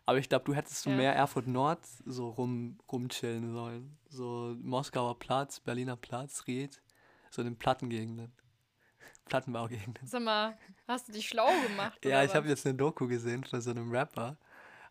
[0.06, 0.96] Aber ich glaube, du hättest so Ja.
[0.96, 3.98] mehr Erfurt Nord so rum, rumchillen sollen.
[4.10, 6.82] So Moskauer Platz, Berliner Platz, Ried,
[7.30, 8.32] so in den Plattengegenden.
[9.26, 10.06] Plattenbaugegenden.
[10.08, 10.58] Sag mal,
[10.88, 12.04] hast du dich schlau gemacht?
[12.04, 14.38] Ja, ich habe jetzt eine Doku gesehen von so einem Rapper.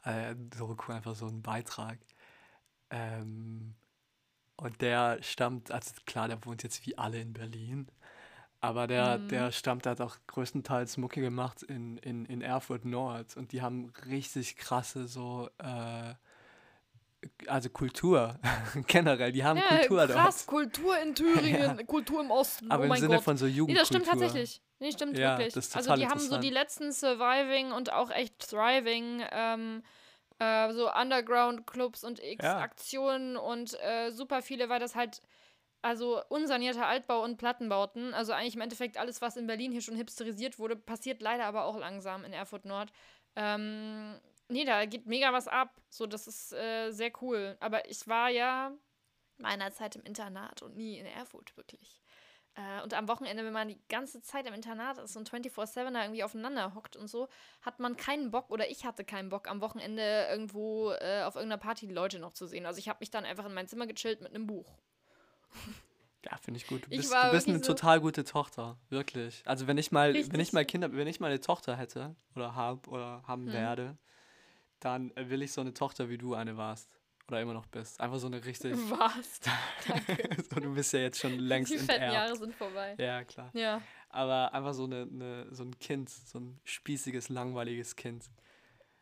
[0.04, 0.34] Äh,
[0.88, 1.98] einfach so ein Beitrag.
[2.90, 3.74] Ähm,
[4.56, 7.90] und der stammt, also klar, der wohnt jetzt wie alle in Berlin.
[8.60, 9.28] Aber der, Mhm.
[9.28, 13.36] der stammt, der hat auch größtenteils Mucke gemacht in, in, in Erfurt Nord.
[13.36, 16.14] Und die haben richtig krasse so, äh,
[17.46, 18.38] also Kultur
[18.86, 19.32] generell.
[19.32, 20.46] Die haben Ja, Kultur krass, dort.
[20.46, 22.70] Kultur in Thüringen, Kultur im Osten.
[22.70, 23.24] Aber oh im mein Sinne Gott.
[23.24, 23.80] von so Nee, Jugendkultur.
[23.80, 24.62] das stimmt tatsächlich.
[24.78, 25.54] Nee, stimmt Ja, wirklich.
[25.76, 29.82] also die haben so die letzten Surviving und auch echt Thriving, ähm,
[30.38, 32.24] äh, so Underground-Clubs und Ja.
[32.32, 35.20] X-Aktionen und äh, super viele, weil das halt,
[35.82, 39.96] also unsanierter Altbau und Plattenbauten, also eigentlich im Endeffekt alles, was in Berlin hier schon
[39.96, 42.90] hipsterisiert wurde, passiert leider aber auch langsam in Erfurt Nord.
[43.36, 44.18] Ähm,
[44.50, 45.80] nee, da geht mega was ab.
[45.88, 47.56] So, das ist äh, sehr cool.
[47.60, 48.72] Aber ich war ja
[49.38, 52.02] meiner Zeit im Internat und nie in Erfurt wirklich.
[52.54, 56.02] Äh, und am Wochenende, wenn man die ganze Zeit im Internat ist und 24-7 da
[56.02, 57.28] irgendwie aufeinander hockt und so,
[57.62, 61.60] hat man keinen Bock oder ich hatte keinen Bock, am Wochenende irgendwo äh, auf irgendeiner
[61.62, 62.66] Party die Leute noch zu sehen.
[62.66, 64.66] Also ich habe mich dann einfach in mein Zimmer gechillt mit einem Buch.
[66.24, 66.84] Ja, finde ich gut.
[66.84, 69.42] Du bist, du bist eine so- total gute Tochter, wirklich.
[69.46, 70.40] Also wenn ich mal, wenn Richtig.
[70.40, 73.52] ich mal Kinder, wenn ich mal eine Tochter hätte oder hab oder haben Hm.
[73.54, 73.98] werde,
[74.80, 76.96] dann will ich so eine Tochter wie du eine warst
[77.28, 78.00] oder immer noch bist.
[78.00, 78.72] Einfach so eine richtig.
[78.90, 79.40] Was?
[80.50, 82.14] so, du bist ja jetzt schon längst die fetten enterbt.
[82.14, 82.94] Jahre sind vorbei.
[82.98, 83.50] Ja, klar.
[83.52, 83.80] Ja.
[84.08, 88.24] Aber einfach so eine, eine so ein Kind, so ein spießiges, langweiliges Kind,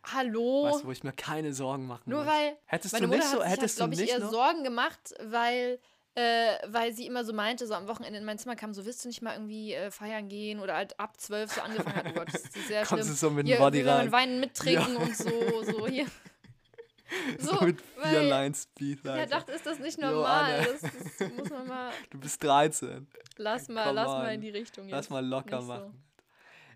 [0.04, 0.64] Hallo?
[0.64, 2.32] weißt du, wo ich mir keine Sorgen machen Nur muss.
[2.32, 4.20] weil hättest meine du Mutter nicht so, hat sich, hättest glaube du ich, nicht eher
[4.20, 5.78] noch, Sorgen gemacht, weil,
[6.18, 9.04] äh, weil sie immer so meinte, so am Wochenende in mein Zimmer kam, so willst
[9.04, 12.06] du nicht mal irgendwie äh, feiern gehen oder halt ab zwölf so angefangen hat.
[12.10, 12.98] Oh Gott, das ist sehr schlimm.
[12.98, 16.06] du so mit dem Hier, Body rein, Wein mittrinken und so, so hier.
[17.38, 19.26] so, mit vier weil- Lines Speed, Ja, Alter.
[19.26, 20.54] dachte, ist das nicht Jo, normal?
[20.54, 20.66] Anne.
[20.66, 20.80] Das,
[21.18, 21.92] das muss man mal.
[22.10, 23.06] Du bist 13.
[23.36, 24.92] Lass mal, Come lass mal in die Richtung jetzt.
[24.92, 25.72] Lass mal locker nicht so.
[25.72, 26.02] machen.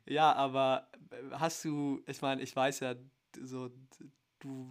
[0.07, 2.95] Ja, aber äh, hast du, ich meine, ich weiß ja,
[3.43, 3.71] so,
[4.39, 4.71] du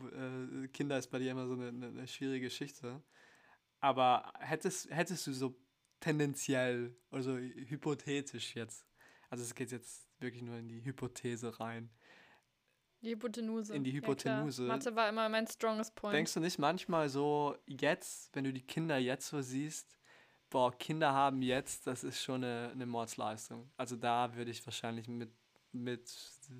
[0.64, 3.02] äh, Kinder ist bei dir immer so eine, eine, eine schwierige Geschichte.
[3.82, 5.56] Aber hättest, hättest du so
[6.00, 8.86] tendenziell, also hypothetisch jetzt,
[9.30, 11.90] also es geht jetzt wirklich nur in die Hypothese rein.
[13.02, 13.74] Die Hypotenuse.
[13.74, 14.64] In die Hypotenuse.
[14.64, 16.14] Ja, Mathe war immer mein strongest point.
[16.14, 19.98] Denkst du nicht manchmal so, jetzt, wenn du die Kinder jetzt so siehst,
[20.52, 23.72] boah, Kinder haben jetzt, das ist schon eine, eine Mordsleistung.
[23.78, 25.32] Also da würde ich wahrscheinlich mit,
[25.72, 26.08] mit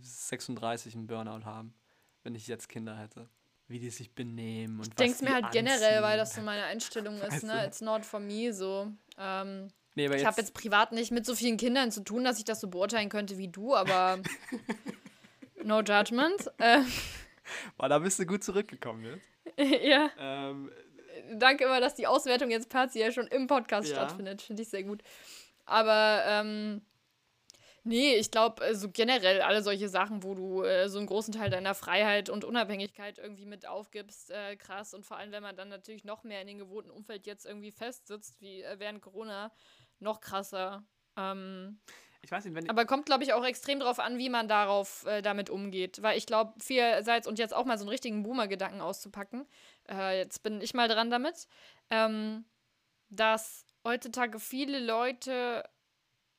[0.02, 1.76] 36 einen Burnout haben,
[2.24, 3.30] wenn ich jetzt Kinder hätte.
[3.72, 6.04] Wie die sich benehmen und ich denke was mir die halt generell, anziehen.
[6.04, 7.54] weil das so meine Einstellung ist, ne?
[7.62, 7.66] du?
[7.68, 8.92] It's not for me so.
[9.18, 12.46] Ähm, Nee, ich habe jetzt privat nicht mit so vielen Kindern zu tun, dass ich
[12.46, 14.20] das so beurteilen könnte wie du, aber
[15.64, 16.50] no judgment.
[16.60, 16.80] Äh,
[17.78, 19.84] boah, da bist du gut zurückgekommen jetzt.
[19.84, 20.72] ja, Ähm,
[21.34, 23.96] danke immer, dass die Auswertung jetzt partiell schon im Podcast Ja.
[23.96, 24.42] stattfindet.
[24.42, 25.02] Finde ich sehr gut.
[25.66, 26.82] Aber ähm,
[27.84, 31.50] nee, ich glaube, so generell alle solche Sachen, wo du äh, so einen großen Teil
[31.50, 34.94] deiner Freiheit und Unabhängigkeit irgendwie mit aufgibst, äh, krass.
[34.94, 37.72] Und vor allem, wenn man dann natürlich noch mehr in den gewohnten Umfeld jetzt irgendwie
[37.72, 39.52] festsitzt, wie äh, während Corona,
[40.00, 40.84] noch krasser.
[41.18, 41.80] Ähm,
[42.24, 45.06] ich weiß nicht, wenn aber kommt, glaube ich, auch extrem drauf an, wie man darauf
[45.06, 46.02] äh, damit umgeht.
[46.04, 49.48] Weil ich glaube, vielerseits und jetzt auch mal so einen richtigen Boomer-Gedanken auszupacken,
[49.90, 51.48] äh, jetzt bin ich mal dran damit,
[51.90, 52.46] ähm,
[53.10, 55.64] dass heutzutage viele Leute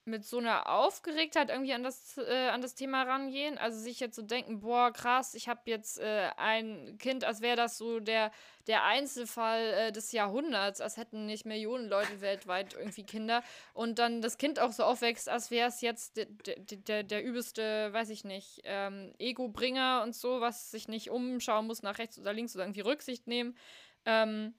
[0.04, 3.56] mit so einer Aufgeregtheit irgendwie an das, äh, an das Thema rangehen.
[3.56, 7.56] Also sich jetzt so denken, boah, krass, ich habe jetzt äh, ein Kind, als wäre
[7.56, 8.32] das so der,
[8.66, 13.42] der Einzelfall äh, des Jahrhunderts, als hätten nicht Millionen Leute weltweit irgendwie Kinder.
[13.74, 18.24] Und dann das Kind auch so aufwächst, als wäre es jetzt der, übelste, weiß ich
[18.24, 22.64] nicht, ähm, Ego-Bringer und so, was sich nicht umschauen muss nach rechts oder links oder
[22.64, 23.56] irgendwie Rücksicht nehmen.
[24.04, 24.54] Ähm,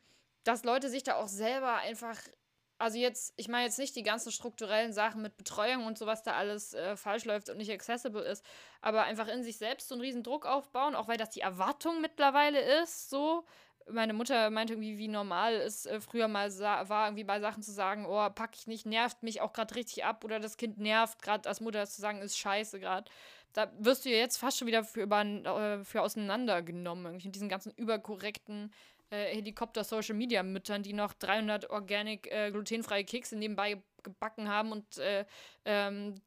[0.46, 2.18] dass Leute sich da auch selber einfach
[2.78, 6.24] also jetzt, ich meine jetzt nicht die ganzen strukturellen Sachen mit Betreuung und so, was
[6.24, 8.44] da alles äh, falsch läuft und nicht accessible ist,
[8.82, 12.02] aber einfach in sich selbst so einen riesen Druck aufbauen, auch weil das die Erwartung
[12.02, 13.46] mittlerweile ist, so.
[13.90, 17.72] Meine Mutter meinte irgendwie, wie normal es äh, früher mal war, irgendwie bei Sachen zu
[17.72, 21.22] sagen, oh, pack ich nicht, nervt mich auch gerade richtig ab oder das Kind nervt
[21.22, 23.12] gerade als Mutter zu sagen, ist scheiße gerade.
[23.52, 27.36] Da wirst du ja jetzt fast schon wieder für, über, äh, für auseinandergenommen, irgendwie mit
[27.36, 28.72] diesen ganzen überkorrekten
[29.14, 35.26] äh, Helikopter-Social-Media-Müttern, die noch 300 organic äh, glutenfreie Kekse nebenbei gebacken haben und äh,
[35.66, 36.22] ähm,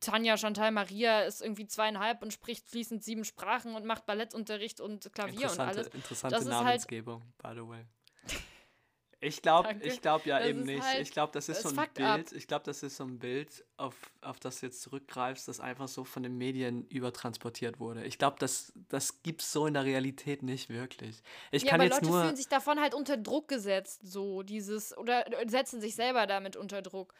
[0.00, 5.12] Tanja Chantal Maria ist irgendwie zweieinhalb und spricht fließend sieben Sprachen und macht Ballettunterricht und
[5.12, 5.86] Klavier und alles.
[5.88, 7.84] interessante Das ist halt- Namensgebung, by the way.
[9.20, 10.82] Ich glaube, ich glaube ja Das eben nicht.
[10.82, 12.16] halt- ich glaube, das ist so ein fuckt ab.
[12.16, 12.32] Bild.
[12.32, 15.88] Ich glaube, das ist so ein Bild, auf, auf das du jetzt zurückgreifst, das einfach
[15.88, 18.04] so von den Medien übertransportiert wurde.
[18.04, 21.20] Ich glaube, das, das gibt es so in der Realität nicht wirklich.
[21.50, 22.22] Ich ja, kann aber jetzt Leute nur.
[22.22, 26.80] fühlen sich davon halt unter Druck gesetzt, so dieses, oder setzen sich selber damit unter
[26.82, 27.12] Druck.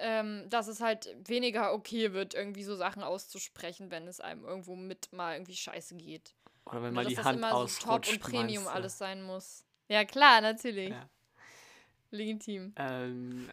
[0.00, 4.76] Ähm, dass es halt weniger okay wird, irgendwie so Sachen auszusprechen, wenn es einem irgendwo
[4.76, 6.34] mit mal irgendwie scheiße geht.
[6.66, 8.12] Oder wenn mal die das Hand immer so Top ausrutscht.
[8.12, 9.64] und Premium alles sein muss.
[9.88, 10.90] Ja, klar, natürlich.
[10.90, 11.08] Ja.
[12.10, 12.72] Legitim.
[12.76, 13.48] Ähm,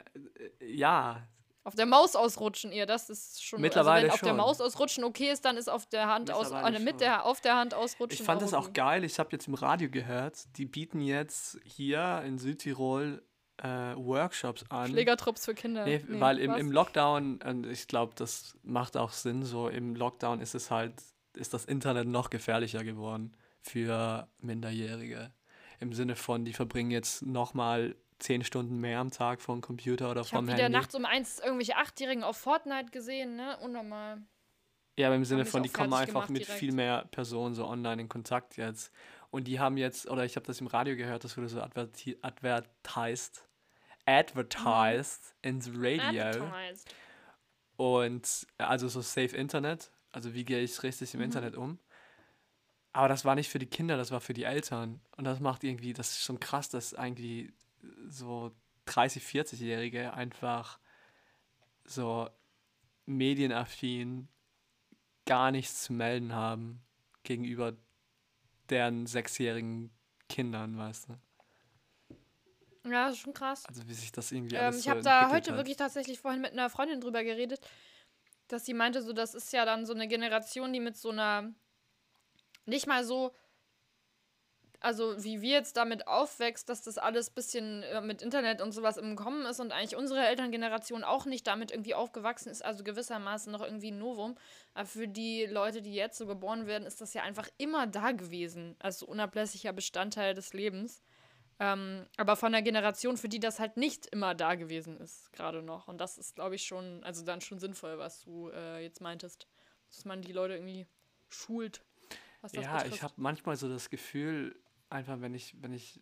[0.60, 1.22] äh, ja,
[1.64, 3.62] Auf der Maus ausrutschen ihr, das ist schon.
[3.62, 4.34] Mittlerweile also wenn auf der.
[4.34, 6.98] Maus ausrutschen okay ist, dann ist auf der Hand aus, äh, mit schon.
[7.00, 8.20] der auf der Hand ausrutschen.
[8.20, 9.04] ich fand das auch geil.
[9.04, 13.24] Ich habe jetzt im Radio gehört, die bieten jetzt hier in Südtirol
[13.58, 14.90] äh, Workshops an.
[14.90, 15.86] Schlägertrupps für Kinder.
[15.86, 16.60] Nee, Nee, weil im, was?
[16.60, 20.94] im Lockdown, und ich glaube, das macht auch Sinn, so im Lockdown ist es halt,
[21.36, 25.32] ist das Internet noch gefährlicher geworden für Minderjährige.
[25.80, 30.12] Im Sinne von, die verbringen jetzt nochmal zehn Stunden mehr am Tag vor dem Computer
[30.12, 30.78] oder Ich habe vom wieder Handy.
[30.78, 33.58] nachts um eins irgendwelche Achtjährigen auf Fortnite gesehen, ne?
[33.60, 34.22] Unnormal.
[34.98, 36.60] Ja, aber im Sinne von, die kommen einfach mit direkt.
[36.60, 38.92] viel mehr Personen so online in Kontakt jetzt.
[39.30, 42.18] Und die haben jetzt, oder ich habe das im Radio gehört, das wurde so adverti
[42.22, 43.46] advertised,
[44.06, 46.22] advertised ins Radio.
[46.24, 46.96] Advertised.
[47.78, 51.20] Und äh, also so Safe Internet, also wie gehe ich richtig Mhm.
[51.20, 51.80] im Internet um.
[52.94, 55.02] Aber das war nicht für die Kinder, das war für die Eltern.
[55.18, 57.52] Und das macht irgendwie, das ist schon krass, dass eigentlich
[58.08, 58.52] so
[58.86, 60.80] 30, 40-Jährige einfach
[61.86, 62.30] so
[63.06, 64.28] medienaffin
[65.26, 66.84] gar nichts zu melden haben
[67.24, 67.74] gegenüber
[68.70, 69.92] deren sechsjährigen
[70.30, 71.18] Kindern, weißt du?
[72.90, 73.66] Ja, das ist schon krass.
[73.68, 75.58] Also wie sich das irgendwie Ähm, alles ich so habe da heute hat.
[75.58, 77.60] wirklich tatsächlich vorhin mit einer Freundin drüber geredet,
[78.48, 81.52] dass sie meinte, so das ist ja dann so eine Generation, die mit so einer
[82.66, 83.34] nicht mal so
[84.86, 88.98] also wie wir jetzt damit aufwächst, dass das alles bisschen äh, mit Internet und sowas
[88.98, 93.52] im Kommen ist und eigentlich unsere Elterngeneration auch nicht damit irgendwie aufgewachsen ist, also gewissermaßen
[93.52, 94.38] noch irgendwie ein Novum.
[94.76, 98.12] Aber für die Leute, die jetzt so geboren werden, ist das ja einfach immer da
[98.12, 101.02] gewesen, also unablässiger Bestandteil des Lebens.
[101.60, 105.64] Ähm, aber von der Generation, für die das halt nicht immer da gewesen ist, gerade
[105.64, 105.88] noch.
[105.88, 109.48] Und das ist, glaube ich, schon, also dann schon sinnvoll, was du äh, jetzt meintest.
[109.90, 110.86] Dass man die Leute irgendwie
[111.28, 111.82] schult.
[112.42, 114.56] was das Ja, ich habe manchmal so das Gefühl,
[114.90, 116.02] einfach wenn ich, wenn ich,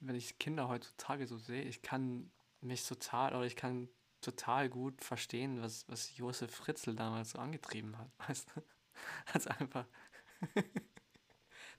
[0.00, 3.88] wenn ich Kinder heutzutage so sehe, ich kann mich total oder ich kann
[4.20, 8.10] total gut verstehen, was, was Josef Fritzl damals so angetrieben hat.
[8.28, 8.62] Weißt du?
[9.32, 9.86] Also einfach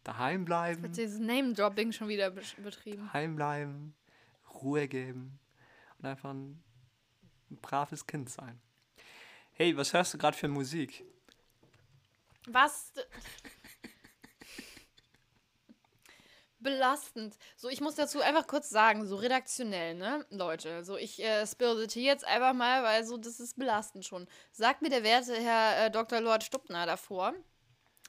[0.04, 3.06] daheim bleiben, Wird dieses Name-Dropping schon wieder betrieben.
[3.08, 3.96] daheim bleiben,
[4.54, 5.40] Ruhe geben
[5.98, 6.64] und einfach ein,
[7.50, 8.62] ein braves Kind sein.
[9.54, 11.04] Hey, was hörst du gerade für Musik?
[12.48, 12.94] Was?
[16.68, 17.38] Belastend.
[17.56, 20.84] So, ich muss dazu einfach kurz sagen, so redaktionell, ne, Leute.
[20.84, 24.28] So, ich äh, spirite jetzt einfach mal, weil so, das ist belastend schon.
[24.52, 26.20] Sagt mir der werte Herr äh, Dr.
[26.20, 27.34] Lord Stuppner davor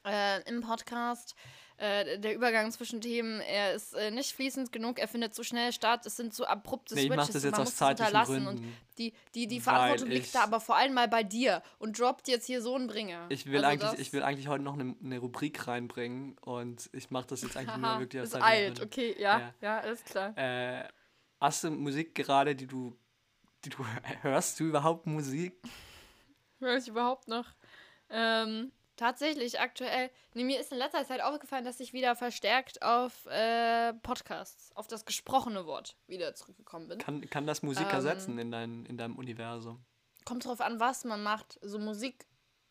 [0.05, 1.37] äh, im Podcast,
[1.79, 5.73] äh, der Übergang zwischen Themen, er ist äh, nicht fließend genug, er findet zu schnell
[5.73, 8.57] statt, es sind so abrupte Nee, Switches, das jetzt man aus muss zeitlichen unterlassen und
[8.57, 8.77] Gründen.
[8.99, 12.47] die, die, die Verantwortung liegt da aber vor allem mal bei dir und droppt jetzt
[12.47, 13.27] hier so einen Bringer.
[13.31, 17.11] Ich will, Also eigentlich, ich will eigentlich heute noch eine, eine Rubrik reinbringen und ich
[17.11, 18.83] mache das jetzt eigentlich nur wirklich aus ist alt, Gründen.
[18.85, 19.55] okay, ja, Ja.
[19.61, 20.37] ja, alles klar.
[20.37, 20.89] Äh,
[21.41, 22.97] hast du Musik gerade, die du,
[23.65, 23.85] die du
[24.23, 25.61] hörst du überhaupt Musik?
[26.59, 27.47] Höre ich überhaupt noch?
[28.11, 33.25] Ähm, tatsächlich aktuell, nee, mir ist in letzter Zeit aufgefallen, dass ich wieder verstärkt auf
[33.27, 36.99] äh, Podcasts, auf das gesprochene Wort wieder zurückgekommen bin.
[36.99, 37.95] Kann, kann das Musik Ähm.
[37.95, 39.85] ersetzen in, dein, in deinem Universum?
[40.27, 41.59] Kommt drauf an, was man macht.
[41.63, 42.27] So Musik,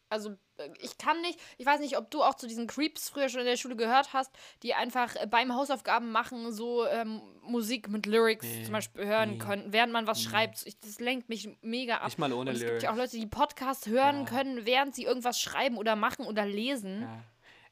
[0.09, 0.36] also
[0.79, 3.45] ich kann nicht, ich weiß nicht, ob du auch zu diesen Creeps früher schon in
[3.47, 4.31] der Schule gehört hast,
[4.63, 9.31] die einfach äh, beim Hausaufgaben machen so ähm, Musik mit Lyrics Nee, zum Beispiel hören
[9.31, 9.37] nee.
[9.37, 10.65] können, während man was schreibt.
[10.65, 12.05] Ich, das lenkt mich mega ab.
[12.05, 12.83] Nicht mal ohne Und es gibt Lyrics.
[12.83, 14.25] ja auch Leute, die Podcasts hören Ja.
[14.25, 17.01] können, während sie irgendwas schreiben oder machen oder lesen.
[17.01, 17.23] Ja.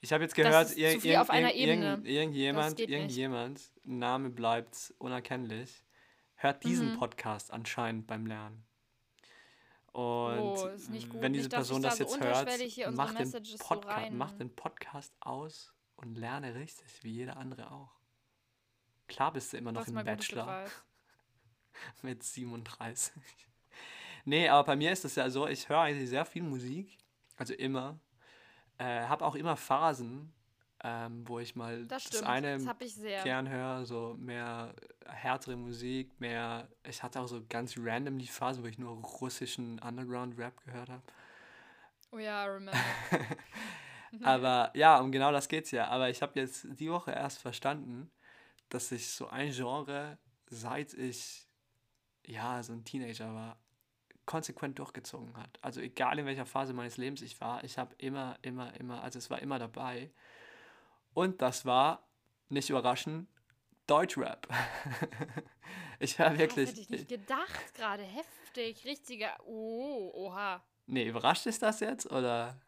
[0.01, 5.83] Ich habe jetzt gehört, ir zu viel irgend- irgendjemand, irgendjemand, Name bleibt unerkennlich,
[6.35, 6.99] hört diesen Mhm.
[6.99, 8.63] Podcast anscheinend beim Lernen.
[9.95, 10.69] Und Oh,
[11.21, 12.49] wenn diese Nicht, Person da das so jetzt hört,
[12.95, 13.81] mach den, Messages so
[14.11, 17.93] mach den Podcast aus und lerne richtig, wie jeder andere auch.
[19.07, 20.65] Klar bist du immer noch Das im Bachelor
[22.01, 23.13] mit 37.
[24.25, 26.97] nee, aber bei mir ist es ja so, ich höre eigentlich sehr viel Musik,
[27.37, 27.97] also immer.
[28.77, 30.33] Äh, habe auch immer Phasen,
[30.87, 33.23] ähm, wo ich mal Das das, eine das habe ich sehr.
[33.23, 34.75] gern höre, so mehr
[35.07, 36.67] härtere Musik, mehr.
[36.87, 41.01] Ich hatte auch so ganz random die Phase, wo ich nur russischen Underground-Rap gehört habe.
[42.11, 42.79] Oh ja, I remember.
[44.21, 45.87] Aber ja, um genau das geht's ja.
[45.87, 48.11] Aber ich habe jetzt die Woche erst verstanden,
[48.69, 51.47] dass ich so ein Genre, seit ich
[52.27, 53.57] ja so ein Teenager war,
[54.27, 55.57] konsequent durchgezogen hat.
[55.61, 59.17] Also egal in welcher Phase meines Lebens ich war, ich habe immer, immer, immer, also
[59.17, 60.11] es war immer dabei.
[61.15, 62.07] Und das war,
[62.49, 63.27] nicht überraschend,
[63.87, 64.47] Deutschrap.
[65.99, 66.69] ich Das wirklich.
[66.69, 68.03] hätte ich nicht gedacht gerade.
[68.03, 69.35] Heftig, richtiger.
[69.45, 70.61] Oh, oha.
[70.87, 72.11] Nee, überrascht ist das jetzt?
[72.11, 72.59] Oder?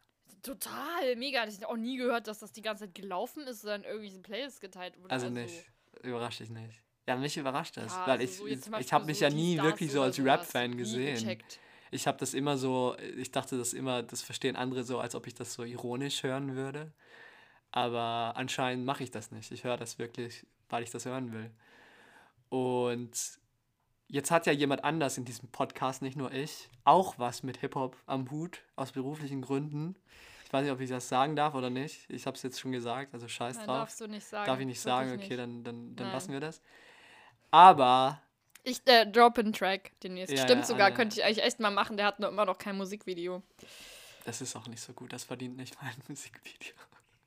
[0.42, 1.46] Total, mega.
[1.46, 4.22] Ich habe auch nie gehört, dass das die ganze Zeit gelaufen ist oder in irgendwelchen
[4.22, 5.10] Playlists geteilt wurde.
[5.10, 5.66] Also nicht.
[6.02, 6.82] Überrascht dich nicht.
[7.06, 9.54] Ja, mich überrascht das, Ja, weil also ich, so ich habe mich so ja nie
[9.54, 11.14] Stars wirklich so als Rap-Fan gesehen.
[11.16, 11.58] gecheckt.
[11.90, 15.26] Ich habe das immer so, ich dachte das immer, das verstehen andere so, als ob
[15.26, 16.92] ich das so ironisch hören würde.
[17.70, 19.52] Aber anscheinend mache ich das nicht.
[19.52, 21.50] Ich höre das wirklich, weil ich das hören will.
[22.48, 23.10] Und
[24.08, 27.96] jetzt hat ja jemand anders in diesem Podcast, nicht nur ich, auch was mit Hip-Hop
[28.06, 29.96] am Hut, aus beruflichen Gründen.
[30.46, 32.08] Ich weiß nicht, ob ich das sagen darf oder nicht.
[32.08, 33.76] Ich habe es jetzt schon gesagt, also scheiß Nein, drauf.
[33.80, 34.46] darfst du nicht sagen.
[34.46, 35.12] Darf ich nicht sagen?
[35.12, 36.14] Okay, dann, dann, dann Nein.
[36.14, 36.62] lassen wir das.
[37.50, 38.22] Aber
[38.64, 40.34] Ich äh, drop einen Track demnächst.
[40.34, 40.96] Ja, Stimmt ja, sogar, Anne.
[40.96, 41.98] könnte ich eigentlich echt mal machen.
[41.98, 43.42] Der hat nur immer noch kein Musikvideo.
[44.24, 45.12] das ist auch nicht so gut.
[45.12, 46.74] Das verdient nicht mal ein Musikvideo.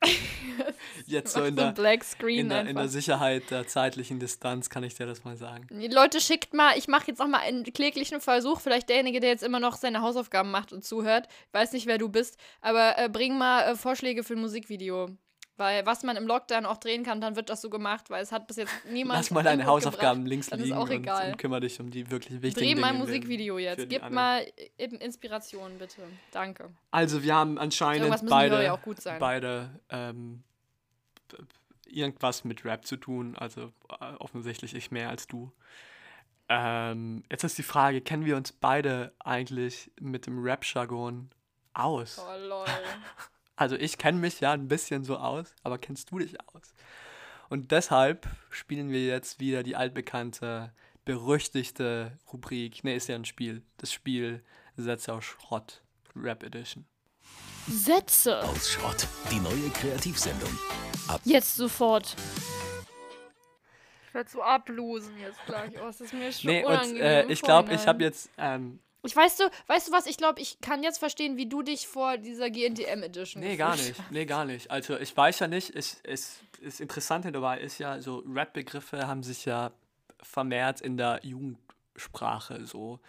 [1.06, 2.88] Jetzt so in so der, Black Screen in, der, in der.
[2.88, 5.68] Sicherheit der zeitlichen Distanz kann ich dir das mal sagen.
[5.70, 8.60] Leute, schickt mal, ich mache jetzt noch mal einen kläglichen Versuch.
[8.60, 11.28] Vielleicht derjenige, der jetzt immer noch seine Hausaufgaben macht und zuhört.
[11.47, 15.10] Ich weiß nicht, wer du bist, aber äh, bring mal äh, Vorschläge für ein Musikvideo.
[15.58, 18.32] Weil was man im Lockdown auch drehen kann, dann wird das so gemacht, weil es
[18.32, 19.20] hat bis jetzt niemand.
[19.20, 20.30] Lass mal deine Hausaufgaben gebracht.
[20.30, 21.32] links Dann ist liegen auch und, egal.
[21.32, 22.82] und kümmere dich um die wirklich wichtigen Dreh Dinge.
[22.82, 22.97] mal ein.
[22.97, 23.88] Musikvideo jetzt.
[23.89, 24.45] Gib mal
[24.78, 26.02] Inspiration, bitte.
[26.32, 26.72] Danke.
[26.89, 29.20] Also wir haben anscheinend beide, ja auch gut sein.
[29.20, 30.43] beide ähm,
[31.86, 33.36] irgendwas mit Rap zu tun.
[33.38, 35.52] Also äh, offensichtlich ich mehr als du.
[36.49, 41.30] Ähm, jetzt ist die Frage, kennen wir uns beide eigentlich mit dem Rap-Jargon
[41.74, 42.20] aus?
[42.20, 42.66] Oh lol.
[43.56, 46.74] Also ich kenne mich ja ein bisschen so aus, aber kennst du dich aus?
[47.49, 50.72] Und deshalb spielen wir jetzt wieder die altbekannte,
[51.06, 52.84] berüchtigte Rubrik.
[52.84, 53.62] Ne, ist ja ein Spiel.
[53.78, 54.43] Das Spiel
[54.78, 55.84] Sätze aus Schrott.
[56.16, 56.86] Rap Edition.
[57.68, 58.41] Sätze.
[58.43, 59.08] Aus Schrott.
[59.32, 60.49] Die neue Kreativsendung.
[61.26, 62.16] Jetzt sofort.
[64.08, 65.72] Ich werde so ablosen jetzt gleich.
[65.82, 67.02] Oh, es ist mir schon Nee, und unangenehm.
[67.02, 70.06] äh, im ich glaube, ich habe jetzt, ähm, Ich weißt du, weißt du was?
[70.06, 73.76] Ich glaube, ich kann jetzt verstehen, wie du dich vor dieser GNTM Edition Nee, gar
[73.76, 73.95] nicht.
[74.12, 74.70] Nee, gar nicht.
[74.70, 79.24] Also ich weiß ja nicht, es, es, das Interessante dabei ist ja, so Rap-Begriffe haben
[79.24, 79.72] sich ja
[80.22, 82.99] vermehrt in der Jugendsprache so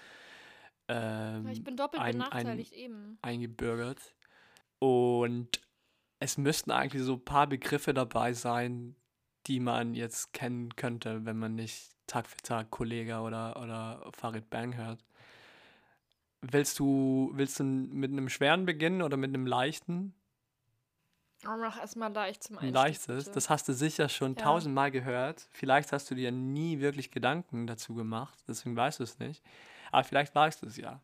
[0.88, 1.52] ähm, hast.
[1.58, 3.18] Ich bin doppelt ein- ein- benachteiligt eben.
[3.22, 3.98] eingebürgert.
[4.78, 5.60] Und
[6.18, 8.96] es müssten eigentlich so ein paar Begriffe dabei sein,
[9.46, 14.48] die man jetzt kennen könnte, wenn man nicht Tag für Tag Kollege oder, oder Farid
[14.50, 15.04] Bang hört.
[16.42, 20.14] Willst du, willst du mit einem schweren beginnen oder mit einem leichten?
[21.44, 22.74] Aber mach erstmal leicht zum Ein Einstieg.
[22.74, 23.30] leichtes, bitte.
[23.34, 24.42] das hast du sicher schon Ja.
[24.42, 25.48] tausendmal gehört.
[25.50, 29.42] Vielleicht hast du dir nie wirklich Gedanken dazu gemacht, deswegen weißt du es nicht.
[29.90, 31.00] Aber vielleicht weißt du es ja.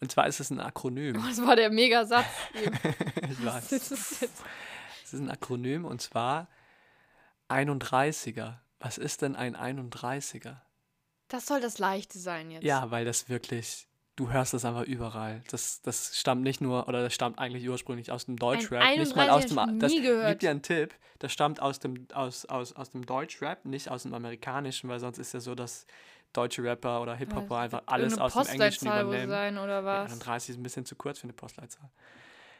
[0.00, 1.16] Und zwar ist es ein Akronym.
[1.18, 2.24] Oh, das war der Megasatz.
[2.54, 3.72] ich weiß.
[3.72, 3.92] ist?
[3.92, 4.22] Es
[5.12, 6.48] ist ein Akronym und zwar
[7.48, 8.58] 31er.
[8.78, 10.56] Was ist denn ein 31er?
[11.28, 12.64] Das soll das Leichte sein jetzt.
[12.64, 13.86] Ja, weil das wirklich,
[14.16, 15.42] du hörst das einfach überall.
[15.50, 18.82] Das, das stammt nicht nur, oder das stammt eigentlich ursprünglich aus dem Deutschrap.
[18.82, 22.06] Ein nicht mal aus 31er dem, das gibt dir einen Tipp, das stammt aus dem,
[22.12, 25.86] aus, aus, aus dem Deutschrap, nicht aus dem amerikanischen, weil sonst ist ja so, dass
[26.32, 29.28] deutsche Rapper oder Hip-Hopper einfach alles aus dem Englischen übernehmen.
[29.28, 30.12] sein oder Ja, was?
[30.12, 31.90] 31 ist ein bisschen zu kurz für eine Postleitzahl.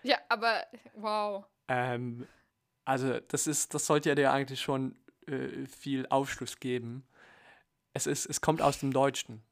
[0.03, 1.45] Ja, aber wow.
[1.69, 2.27] Ähm,
[2.85, 4.97] also das ist, das sollte ja dir eigentlich schon
[5.27, 7.07] äh, viel Aufschluss geben.
[7.93, 9.43] Es ist, es kommt aus dem Deutschen.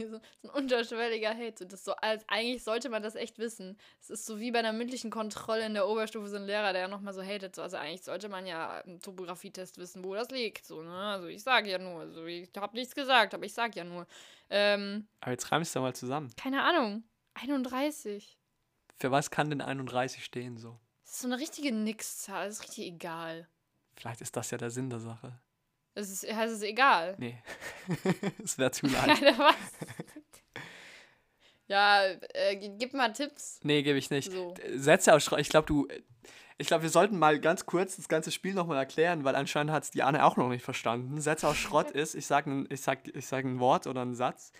[0.10, 1.66] So, so ein unterschwelliger Hate.
[1.66, 3.76] Das ist so, als, eigentlich sollte man das echt wissen.
[4.00, 6.82] Es ist so wie bei einer mündlichen Kontrolle in der Oberstufe so ein Lehrer, der
[6.82, 7.54] ja nochmal so hatet.
[7.56, 7.62] So.
[7.62, 10.64] Also eigentlich sollte man ja im Topografietest wissen, wo das liegt.
[10.66, 10.92] So, ne?
[10.92, 12.00] Also ich sage ja nur.
[12.00, 14.06] Also ich habe nichts gesagt, aber ich sage ja nur.
[14.48, 16.32] Ähm, Aber jetzt reimst du mal zusammen.
[16.36, 17.04] keine Ahnung.
[17.34, 18.36] 31.
[18.98, 20.78] Für was kann denn 31 stehen so?
[21.04, 22.46] Das ist so eine richtige Nix-Zahl.
[22.46, 23.48] Das ist richtig egal.
[23.94, 25.40] Vielleicht ist das ja der Sinn der Sache.
[25.94, 27.16] Es ist, heißt es egal.
[27.18, 27.36] Nee.
[28.44, 29.20] Es wäre zu leicht.
[29.22, 29.54] Keine was.
[31.66, 32.02] ja,
[32.34, 33.60] äh, gib mal Tipps.
[33.62, 34.30] Nee, gebe ich nicht.
[34.30, 34.54] So.
[34.74, 35.42] Sätze ausschreiben.
[35.42, 35.88] Ich glaube, du.
[36.58, 39.84] Ich glaube, wir sollten mal ganz kurz das ganze Spiel nochmal erklären, weil anscheinend hat
[39.84, 41.18] es die Anne auch noch nicht verstanden.
[41.20, 44.52] Sätze aus Schrott ist, ich sage ich sag, ich sag ein Wort oder einen Satz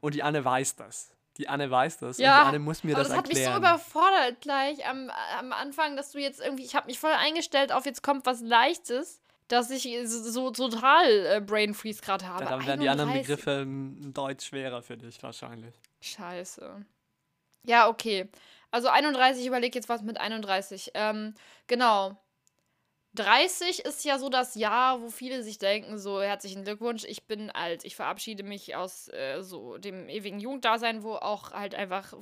[0.00, 1.10] und die Anne weiß das.
[1.36, 3.38] Die Anne weiß das Ja, und die Anne muss mir Aber das das, hat mich
[3.38, 3.58] so erklären.
[3.60, 7.86] überfordert gleich am, am Anfang, dass du jetzt irgendwie, ich habe mich voll eingestellt auf,
[7.86, 12.44] jetzt kommt was Leichtes, dass ich so, so total äh, Brain Freeze gerade habe.
[12.44, 13.36] ja, dann werden die anderen 31.
[13.36, 15.74] Begriffe im Deutsch schwerer für dich wahrscheinlich.
[16.00, 16.84] Scheiße.
[17.64, 18.28] Ja, okay.
[18.70, 20.92] Also 31, ich überlege jetzt was mit 31.
[20.94, 21.34] Ähm,
[21.66, 22.16] genau.
[23.14, 27.50] 30 ist ja so das Jahr, wo viele sich denken, so herzlichen Glückwunsch, ich bin
[27.50, 27.84] alt.
[27.84, 32.12] Ich verabschiede mich aus äh, so dem ewigen Jugenddasein, wo auch halt einfach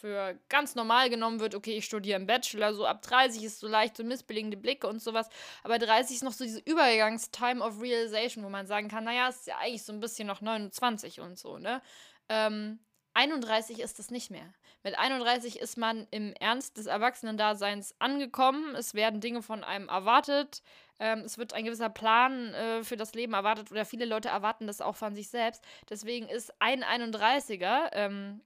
[0.00, 3.68] für ganz normal genommen wird, okay, ich studiere im Bachelor, so ab 30 ist so
[3.68, 5.28] leicht so missbilligende Blicke und sowas.
[5.62, 9.46] Aber 30 ist noch so diese Übergangs-Time of Realization, wo man sagen kann, naja, ist
[9.46, 11.82] ja eigentlich so ein bisschen noch 29 und so, ne?
[12.28, 12.78] Ähm,
[13.14, 14.52] 31 ist es nicht mehr.
[14.84, 18.74] Mit 31 ist man im Ernst des Erwachsenendaseins angekommen.
[18.74, 20.62] Es werden Dinge von einem erwartet.
[21.00, 24.66] Ähm, es wird ein gewisser Plan äh, für das Leben erwartet oder viele Leute erwarten
[24.66, 25.64] das auch von sich selbst.
[25.88, 28.42] Deswegen ist ein 31er, ähm,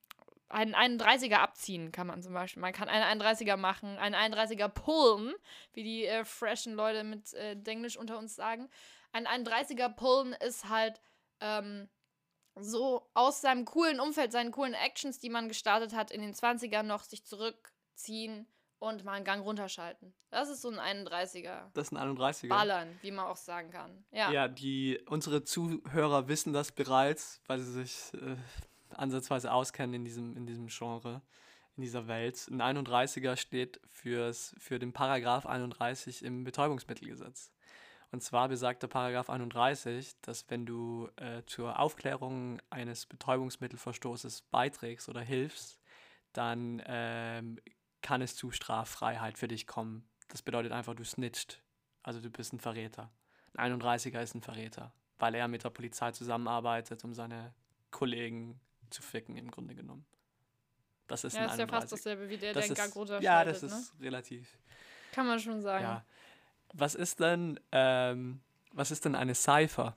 [0.49, 2.61] einen 31er abziehen kann man zum Beispiel.
[2.61, 5.34] Man kann einen 31er machen, einen 31er pullen,
[5.72, 8.68] wie die äh, freshen Leute mit äh, Denglisch unter uns sagen.
[9.11, 11.01] Ein 31er pullen ist halt
[11.41, 11.89] ähm,
[12.61, 16.82] so aus seinem coolen Umfeld, seinen coolen Actions, die man gestartet hat, in den 20ern
[16.82, 18.46] noch sich zurückziehen
[18.78, 20.14] und mal einen Gang runterschalten.
[20.30, 21.70] Das ist so ein 31er.
[21.74, 22.48] Das sind 31er.
[22.48, 24.04] Ballern, wie man auch sagen kann.
[24.12, 24.30] Ja.
[24.30, 28.36] Ja, die, unsere Zuhörer wissen das bereits, weil sie sich äh,
[28.94, 31.22] ansatzweise auskennen in diesem, in diesem Genre,
[31.76, 32.46] in dieser Welt.
[32.50, 37.52] Ein 31er steht fürs, für den Paragraph 31 im Betäubungsmittelgesetz.
[38.11, 45.09] Und zwar besagt der Paragraph 31, dass wenn du äh, zur Aufklärung eines Betäubungsmittelverstoßes beiträgst
[45.09, 45.78] oder hilfst,
[46.32, 47.59] dann ähm,
[48.00, 50.09] kann es zu Straffreiheit für dich kommen.
[50.28, 51.62] Das bedeutet einfach, du snitcht.
[52.02, 53.11] Also du bist ein Verräter.
[53.54, 57.54] Ein 31er ist ein Verräter, weil er mit der Polizei zusammenarbeitet, um seine
[57.90, 60.06] Kollegen zu ficken, im Grunde genommen.
[61.09, 61.80] Das ist Ja, ein ist ja 31.
[61.80, 63.24] fast dasselbe wie der, Das der ist, runterschaltet.
[63.24, 63.68] ja, das ne?
[63.68, 64.59] ist relativ.
[65.12, 65.84] Kann man schon sagen.
[65.84, 66.04] Ja.
[66.72, 68.40] Was ist denn, ähm,
[68.72, 69.96] was ist denn eine Cypher?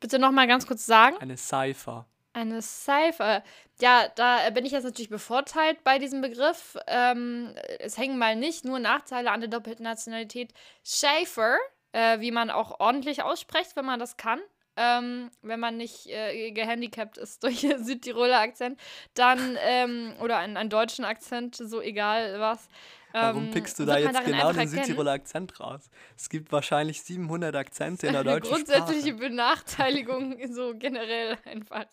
[0.00, 1.16] Bitte nochmal ganz kurz sagen.
[1.18, 2.06] Eine Cypher.
[2.32, 3.44] Eine Cypher.
[3.80, 6.78] Ja, da bin ich jetzt natürlich bevorteilt bei diesem Begriff.
[6.86, 10.54] Ähm, es hängen mal nicht nur Nachteile an der doppelten Nationalität.
[10.82, 11.56] Schaefer,
[11.92, 14.40] äh, wie man auch ordentlich ausspricht, wenn man das kann.
[14.76, 18.80] Ähm, wenn man nicht äh, gehandicapt ist durch Südtiroler Akzent,
[19.14, 22.68] dann, ähm, oder einen, einen deutschen Akzent, so egal was.
[23.12, 24.84] Warum ähm, pickst du da jetzt genau den erkennen.
[24.84, 25.90] Südtiroler Akzent raus?
[26.16, 29.28] Es gibt wahrscheinlich 700 Akzente in der deutschen grundsätzliche Sprache.
[29.28, 31.84] Benachteiligung, so generell einfach.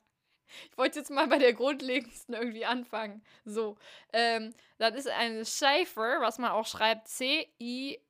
[0.72, 3.22] Ich wollte jetzt mal bei der grundlegendsten irgendwie anfangen.
[3.46, 3.78] So,
[4.14, 8.10] ähm, das ist ein Cypher, was man auch schreibt C-I-J-F-E-R.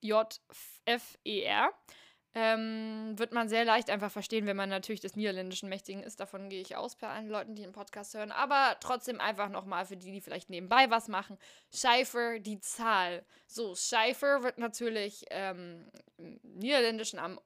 [2.36, 6.20] Ähm, wird man sehr leicht einfach verstehen, wenn man natürlich des Niederländischen mächtigen ist.
[6.20, 8.32] Davon gehe ich aus bei allen Leuten, die den Podcast hören.
[8.32, 11.38] Aber trotzdem einfach nochmal für die, die vielleicht nebenbei was machen.
[11.74, 13.26] Cypher, die Zahl.
[13.48, 17.40] So, Cypher wird natürlich ähm, im Niederländischen am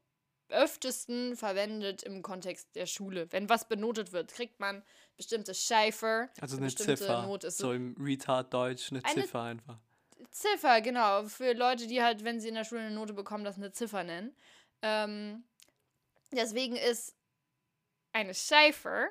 [0.50, 3.32] öftesten verwendet im Kontext der Schule.
[3.32, 4.84] Wenn was benotet wird, kriegt man
[5.16, 6.30] bestimmte Cypher.
[6.40, 7.24] Also eine Ziffer.
[7.24, 7.52] Note.
[7.52, 9.80] So im Retard-Deutsch eine, Eine- Ziffer einfach.
[10.32, 11.24] Ziffer, genau.
[11.26, 14.04] Für Leute, die halt, wenn sie in der Schule eine Note bekommen, das eine Ziffer
[14.04, 14.36] nennen.
[14.84, 15.44] Ähm,
[16.32, 17.16] deswegen ist
[18.12, 19.10] eine Cypher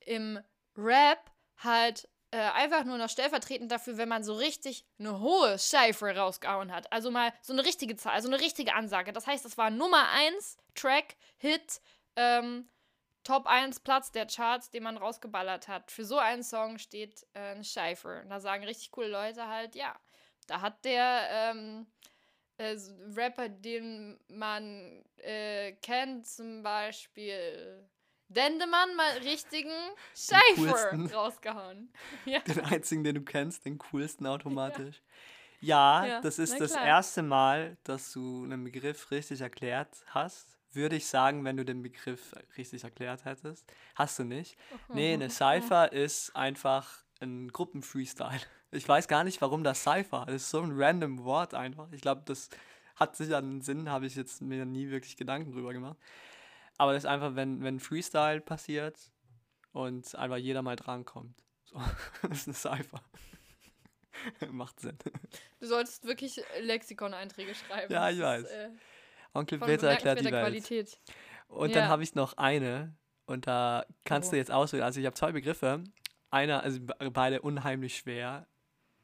[0.00, 0.38] im
[0.76, 6.16] Rap halt äh, einfach nur noch stellvertretend dafür, wenn man so richtig eine hohe Cypher
[6.16, 6.92] rausgehauen hat.
[6.92, 9.12] Also mal so eine richtige Zahl, also eine richtige Ansage.
[9.12, 11.80] Das heißt, das war Nummer 1 Track, Hit,
[12.16, 12.68] ähm,
[13.22, 15.92] Top 1 Platz der Charts, den man rausgeballert hat.
[15.92, 18.22] Für so einen Song steht äh, eine Cypher.
[18.22, 19.94] Und da sagen richtig coole Leute halt, ja,
[20.48, 21.86] da hat der ähm,
[22.58, 22.76] äh,
[23.16, 27.88] Rapper, den man äh, kennt, zum Beispiel
[28.28, 29.72] Dendemann, mal richtigen
[30.14, 31.06] Cypher coolsten.
[31.06, 31.92] rausgehauen.
[32.24, 32.40] Ja.
[32.40, 35.02] Den einzigen, den du kennst, den coolsten automatisch.
[35.60, 40.58] Ja, Ja, das ist das erste Mal, dass du einen Begriff richtig erklärt hast.
[40.72, 43.64] Würde ich sagen, wenn du den Begriff richtig erklärt hättest.
[43.94, 44.56] Hast du nicht.
[44.88, 48.40] Nee, eine Cypher ist einfach ein Gruppenfreestyle.
[48.74, 50.24] Ich weiß gar nicht, warum das Cypher.
[50.26, 51.90] Das ist so ein random Wort einfach.
[51.92, 52.48] Ich glaube, das
[52.96, 55.96] hat sicher einen Sinn, habe ich jetzt mir nie wirklich Gedanken drüber gemacht.
[56.78, 58.98] Aber das ist einfach, wenn, wenn Freestyle passiert
[59.72, 61.36] und einfach jeder mal drankommt.
[61.64, 61.80] So,
[62.28, 63.00] das ist eine Cypher.
[64.50, 64.98] Macht Sinn.
[65.60, 67.92] Du solltest wirklich Lexikon-Einträge schreiben.
[67.92, 68.44] Ja, ich ist, weiß.
[68.44, 68.70] äh,
[69.34, 70.34] Onkel Peter erklärt die Welt.
[70.44, 70.98] Qualität.
[71.48, 71.80] Und Ja.
[71.80, 72.96] dann habe ich noch eine
[73.26, 74.30] und da kannst Oh.
[74.32, 74.84] du jetzt auswählen.
[74.84, 75.82] Also ich habe zwei Begriffe.
[76.30, 78.46] Einer, also be- beide unheimlich schwer.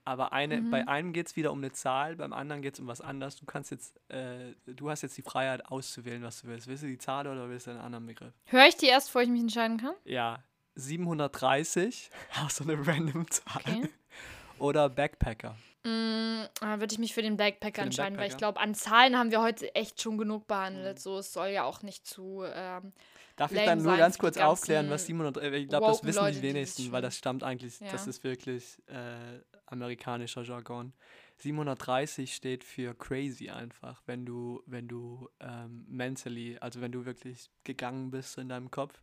[0.05, 0.71] Aber eine, Mhm.
[0.71, 3.37] bei einem geht es wieder um eine Zahl, beim anderen geht es um was anderes.
[3.37, 6.67] Du kannst jetzt, äh, du hast jetzt die Freiheit auszuwählen, was du willst.
[6.67, 8.33] Willst du die Zahl oder willst du einen anderen Begriff?
[8.47, 9.95] Höre ich die erst, bevor ich mich entscheiden kann?
[10.05, 10.43] Ja,
[10.75, 12.11] 730,
[12.45, 13.63] auch so eine random Zahl.
[13.67, 13.89] Okay.
[14.59, 15.57] Oder Backpacker.
[15.85, 18.53] Mm, da würde ich mich für den Backpacker Für den entscheiden, weil ich Backpacker?
[18.53, 20.97] glaube, an Zahlen haben wir heute echt schon genug behandelt.
[20.99, 21.01] Mhm.
[21.01, 22.43] So, es soll ja auch nicht zu.
[22.45, 22.93] Ähm,
[23.37, 26.19] Darf ich dann nur ganz kurz aufklären, was ganzen 700, äh, ich glaube, das wissen
[26.19, 28.11] Leute, die das wenigsten, weil das stammt eigentlich, das Ja.
[28.11, 29.39] ist wirklich äh,
[29.71, 30.93] amerikanischer Jargon.
[31.39, 37.51] 730 steht für crazy einfach, wenn du, wenn du ähm, mentally, also wenn du wirklich
[37.65, 39.03] gegangen bist in deinem Kopf,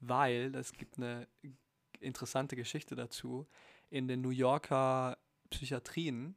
[0.00, 1.26] weil es gibt eine
[2.00, 3.46] interessante Geschichte dazu.
[3.90, 5.18] In den New Yorker
[5.50, 6.36] Psychiatrien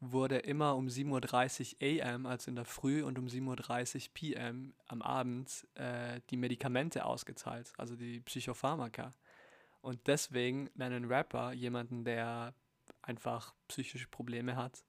[0.00, 4.74] wurde immer um 7.30 Uhr am, also in der Früh, und um 7.30 Uhr pm
[4.88, 9.12] am Abend äh, die Medikamente ausgezahlt, also die Psychopharmaka.
[9.80, 12.54] Und deswegen nennen Rapper jemanden, der
[13.02, 14.84] einfach psychische Probleme hat,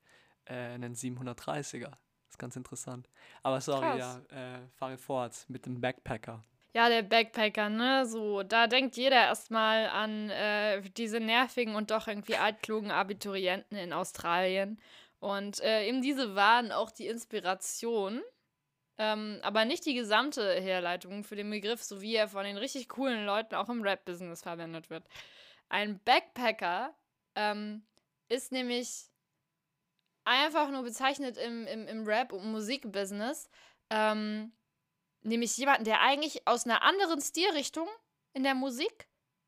[0.45, 1.89] äh, einen 730er.
[1.89, 3.09] Das ist ganz interessant.
[3.43, 4.21] Aber sorry, Krass.
[4.31, 6.43] ja, äh, fahre fort mit dem Backpacker.
[6.73, 8.05] ja, der Backpacker, ne?
[8.07, 13.93] So, da denkt jeder erstmal an äh, diese nervigen und doch irgendwie altklugen Abiturienten in
[13.93, 14.79] Australien.
[15.19, 18.21] Und äh, eben diese waren auch die Inspiration,
[18.97, 22.89] ähm, aber nicht die gesamte Herleitung für den Begriff, so wie er von den richtig
[22.89, 25.03] coolen Leuten auch im Rap-Business verwendet wird.
[25.69, 26.93] Ein Backpacker
[27.35, 27.83] ähm,
[28.33, 29.05] ist nämlich
[30.25, 33.49] einfach nur bezeichnet im, im, im Rap- und Musikbusiness,
[33.89, 34.53] ähm,
[35.21, 37.87] nämlich jemanden, der eigentlich aus einer anderen Stilrichtung
[38.33, 39.07] in der Musik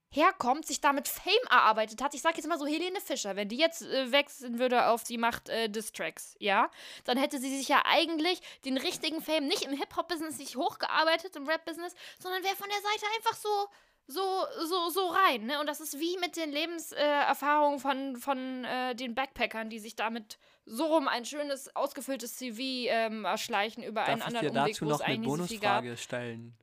[0.09, 2.13] herkommt, sich damit Fame erarbeitet hat.
[2.13, 5.17] Ich sag jetzt mal so Helene Fischer, wenn die jetzt äh, wechseln würde auf die
[5.17, 6.69] Macht äh, Distracks, ja,
[7.03, 11.47] dann hätte sie sich ja eigentlich den richtigen Fame nicht im Hip-Hop-Business sich hochgearbeitet, im
[11.47, 13.67] Rap-Business, sondern wäre von der Seite einfach so
[14.07, 14.21] so,
[14.67, 15.59] so, so rein, ne?
[15.59, 19.95] Und das ist wie mit den Lebenserfahrungen äh, von, von äh, den Backpackern, die sich
[19.95, 24.59] damit so rum ein schönes, ausgefülltes CV ähm, erschleichen über einen Darf ich anderen dir
[24.61, 25.23] Umweg, dazu wo es noch eine.
[25.23, 26.55] Bonusfrage stellen?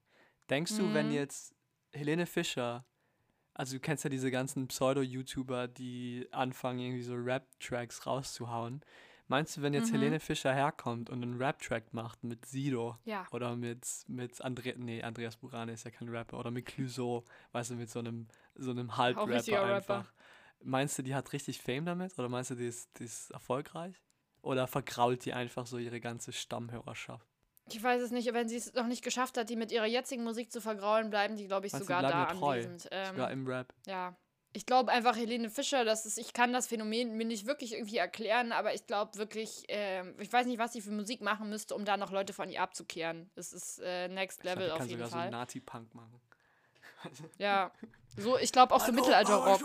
[0.51, 1.15] Denkst du, wenn Mhm.
[1.15, 1.55] jetzt
[1.93, 2.85] Helene Fischer,
[3.55, 8.83] also du kennst ja diese ganzen Pseudo-YouTuber, die anfangen, irgendwie so Rap-Tracks rauszuhauen.
[9.33, 9.95] Meinst du, wenn jetzt Mhm.
[9.97, 13.27] Helene Fischer herkommt und einen Rap-Track macht mit Sido Ja.
[13.31, 17.71] oder mit, mit Andre nee, Andreas Burane ist ja kein Rapper, oder mit Clouseau, weißt
[17.71, 20.13] du, mit so einem, so einem Halbrapper einfach.
[20.63, 22.19] Meinst du, die hat richtig Fame damit?
[22.19, 23.95] Oder meinst du, die ist, die ist erfolgreich?
[24.43, 27.27] Oder vergrault die einfach so ihre ganze Stammhörerschaft?
[27.71, 30.25] Ich weiß es nicht, wenn sie es noch nicht geschafft hat, die mit ihrer jetzigen
[30.25, 32.53] Musik zu vergraulen, bleiben die, glaube ich, Meinst sogar da treu?
[32.57, 32.87] anwesend.
[32.91, 33.73] Ähm, Sogar im Rap.
[33.87, 34.15] ja.
[34.55, 37.97] Ich glaube einfach, Helene Fischer, das ist, ich kann das Phänomen mir nicht wirklich irgendwie
[37.97, 41.75] erklären, aber ich glaube wirklich, ähm, ich weiß nicht, was sie für Musik machen müsste,
[41.75, 43.31] um da noch Leute von ihr abzukehren.
[43.35, 45.31] Es ist äh, Next Ich glaub, Level die auf kann jeden sogar so Fall.
[45.31, 46.21] Nazi-Punk machen.
[47.39, 47.73] Ja.
[48.17, 49.61] So, ich glaube auch so Mittelalter-Rock.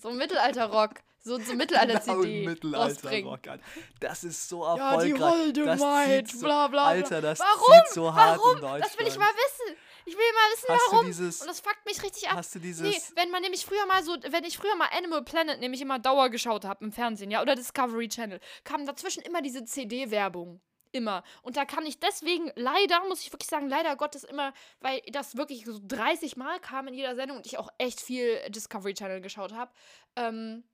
[0.00, 0.90] So Mittelalter-Rock.
[1.24, 2.14] So, so Mittelalter-CD.
[2.44, 3.48] Genau, Mittelalter-Rock.
[3.48, 3.64] Alter.
[3.98, 5.20] Das ist so Ja, die erfolgreich.
[5.40, 6.84] holde das Maid, so, bla, bla, bla.
[6.86, 7.82] Alter, das Warum?
[7.92, 8.54] so hart Warum?
[8.56, 8.84] in Deutschland.
[8.84, 9.76] Das will ich mal wissen.
[10.06, 11.06] Ich will mal wissen, Hast warum.
[11.06, 12.36] dieses- Und das fuckt mich richtig ab.
[12.36, 12.82] Hast du dieses...
[12.82, 15.98] Nee, wenn man nämlich früher mal so, wenn ich früher mal Animal Planet nämlich immer
[15.98, 20.60] Dauer geschaut habe im Fernsehen, ja, oder Discovery Channel, kam dazwischen immer diese CD-Werbung.
[20.92, 21.24] Immer.
[21.42, 25.36] Und da kann ich deswegen leider, muss ich wirklich sagen, leider Gottes immer, weil das
[25.36, 29.20] wirklich so 30 Mal kam in jeder Sendung und ich auch echt viel Discovery Channel
[29.20, 29.70] geschaut habe,
[30.14, 30.64] ähm,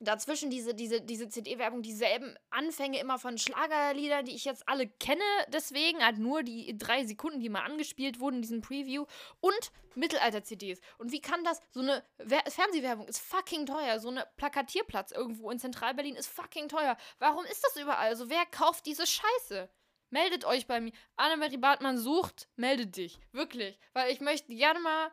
[0.00, 5.22] dazwischen diese, diese, diese CD-Werbung, dieselben Anfänge immer von Schlagerliedern, die ich jetzt alle kenne,
[5.48, 9.06] deswegen halt nur die drei Sekunden, die mal angespielt wurden in diesem Preview
[9.40, 10.80] und Mittelalter-CDs.
[10.98, 15.50] Und wie kann das, so eine Wer Fernsehwerbung ist fucking teuer, so eine Plakatierplatz irgendwo
[15.50, 16.96] in Zentralberlin ist fucking teuer.
[17.18, 18.08] Warum ist das überall?
[18.08, 19.68] Also wer kauft diese Scheiße?
[20.10, 20.92] Meldet euch bei mir.
[21.16, 23.20] Annemarie Bartmann sucht, meldet dich.
[23.32, 23.78] Wirklich.
[23.92, 25.10] Weil ich möchte gerne mal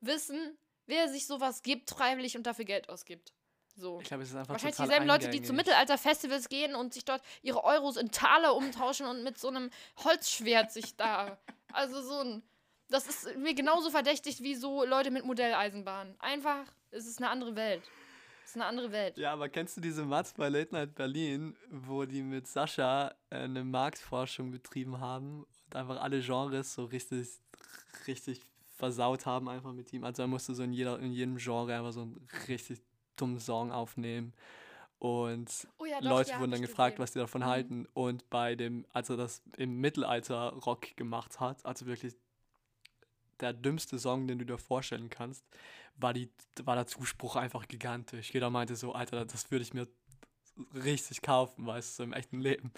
[0.00, 3.34] wissen, wer sich sowas gibt, freiwillig und dafür Geld ausgibt.
[3.80, 3.98] So.
[4.00, 5.56] Ich glaube, es ist einfach Wahrscheinlich dieselben Leute, die zu eingängig.
[5.56, 9.70] Mittelalter-Festivals gehen und sich dort ihre Euros in Taler umtauschen und mit so einem
[10.04, 11.38] Holzschwert sich da.
[11.72, 12.42] Also so ein.
[12.88, 16.16] Das ist mir genauso verdächtig wie so Leute mit Modelleisenbahnen.
[16.18, 17.84] Einfach, es ist eine andere Welt.
[18.42, 19.16] Es ist eine andere Welt.
[19.16, 23.36] Ja, aber kennst du diese Mats bei Late Night Berlin, wo die mit Sascha äh,
[23.36, 27.28] eine Marktforschung betrieben haben und einfach alle Genres so richtig,
[28.08, 28.40] richtig
[28.76, 30.02] versaut haben einfach mit ihm.
[30.02, 32.80] Also er musste so in, jeder, in jedem Genre einfach so einen richtig
[33.20, 34.32] dummen Song aufnehmen.
[34.98, 37.02] Und Oh ja, doch, Leute ja, wurden dann gefragt, gesehen.
[37.02, 37.46] was die davon Mhm.
[37.46, 37.86] halten.
[37.94, 42.14] Und bei dem, als er das im Mittelalter Rock gemacht hat, also wirklich
[43.40, 45.44] der dümmste Song, den du dir vorstellen kannst,
[45.96, 46.30] war, die,
[46.64, 48.32] war der Zuspruch einfach gigantisch.
[48.32, 49.88] Jeder meinte so, Alter, das würde ich mir
[50.74, 52.70] richtig kaufen, weißt du, im echten Leben.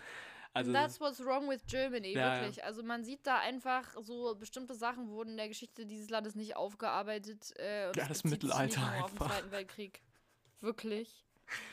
[0.54, 2.42] Also, That's what's wrong with Germany, Ja, ja.
[2.42, 2.62] wirklich.
[2.62, 6.56] Also man sieht da einfach so bestimmte Sachen wurden in der Geschichte dieses Landes nicht
[6.56, 7.52] aufgearbeitet.
[7.58, 9.28] Äh, Ja, das Mittelalter einfach.
[9.30, 10.02] Zweiten Weltkrieg.
[10.62, 11.24] Wirklich.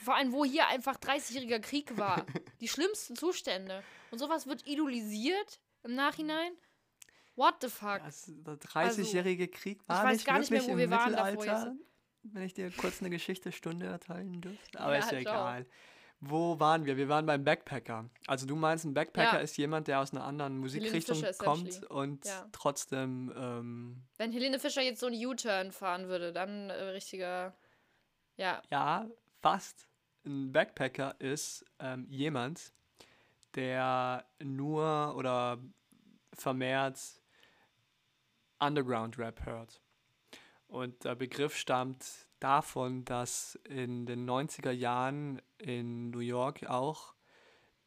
[0.03, 2.25] Vor allem, wo hier einfach 30-jähriger Krieg war.
[2.59, 3.81] Die schlimmsten Zustände.
[4.11, 6.51] Und sowas wird idolisiert im Nachhinein.
[7.35, 8.01] What the fuck?
[8.03, 11.75] das, der 30-jährige Krieg war weiß nicht gar nicht mehr, wo wir waren davor
[12.23, 14.79] wenn ich dir kurz eine Geschichtesstunde erteilen dürfte.
[14.79, 15.33] Aber Ja, ist ja ciao.
[15.35, 15.65] egal.
[16.19, 16.97] Wo waren wir?
[16.97, 18.09] Wir waren beim Backpacker.
[18.27, 19.39] Also du meinst, ein Backpacker Ja.
[19.39, 22.45] ist jemand, der aus einer anderen Musikrichtung kommt und Ja.
[22.51, 27.55] trotzdem ähm, Wenn Helene Fischer jetzt so einen U-Turn fahren würde, dann äh, richtiger.
[28.39, 28.61] Ja.
[28.71, 29.05] Ja,
[29.41, 29.89] fast.
[30.25, 32.71] Ein Backpacker ist ähm, jemand,
[33.55, 35.57] der nur oder
[36.33, 37.01] vermehrt
[38.59, 39.81] Underground-Rap hört.
[40.67, 42.05] Und der Begriff stammt
[42.39, 47.15] davon, dass in den 90er Jahren in New York auch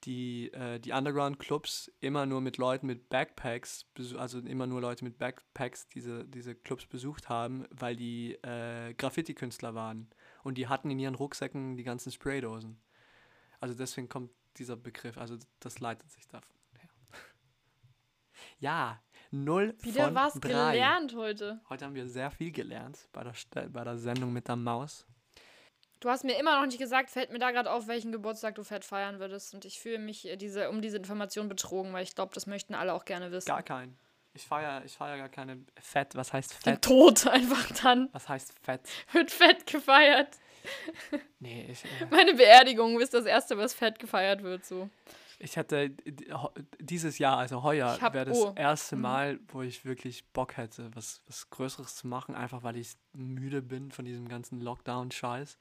[0.05, 3.87] die, äh, die Underground-Clubs immer nur mit Leuten mit Backpacks,
[4.19, 9.75] also immer nur Leute mit Backpacks diese, diese Clubs besucht haben, weil die äh, Graffiti-Künstler
[9.75, 10.11] waren.
[10.43, 12.81] Und die hatten in ihren Rucksäcken die ganzen Spraydosen.
[13.61, 16.91] Also deswegen kommt dieser Begriff, also das leitet sich davon her.
[18.59, 20.49] Ja, 0 Wieder von was 3.
[20.49, 21.61] gelernt heute.
[21.69, 25.07] Heute haben wir sehr viel gelernt bei der, bei der Sendung mit der Maus.
[26.01, 28.65] Du hast mir immer noch nicht gesagt, fällt mir da gerade auf, welchen Geburtstag du
[28.65, 29.55] fett feiern würdest.
[29.55, 32.75] Und ich fühle mich äh, diese, um diese Information betrogen, weil ich glaube, das möchten
[32.75, 33.47] alle auch gerne wissen.
[33.47, 33.97] Gar keinen.
[34.35, 36.15] Ich feiere ich feier gar keine Fett.
[36.15, 36.83] Was heißt Den Fett?
[36.83, 38.09] Tod einfach dann.
[38.13, 38.81] Was heißt Fett?
[39.13, 40.39] Wird fett gefeiert.
[41.41, 44.89] Nee, ich, äh, Meine Beerdigung ist das erste, was fett gefeiert wird, so.
[45.39, 45.91] ich hatte
[46.79, 48.53] dieses Jahr, also heuer, wäre das oh.
[48.55, 49.03] erste Mhm.
[49.03, 53.61] Mal, wo ich wirklich Bock hätte, was, was Größeres zu machen, einfach weil ich müde
[53.61, 55.59] bin von diesem ganzen Lockdown-Scheiß.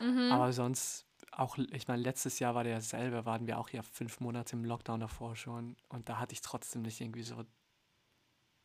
[0.00, 0.30] Mhm.
[0.30, 4.20] Aber sonst auch, ich meine, letztes Jahr war der selber, waren wir auch ja fünf
[4.20, 5.76] Monate im Lockdown davor schon.
[5.88, 7.36] Und da hatte ich trotzdem nicht irgendwie so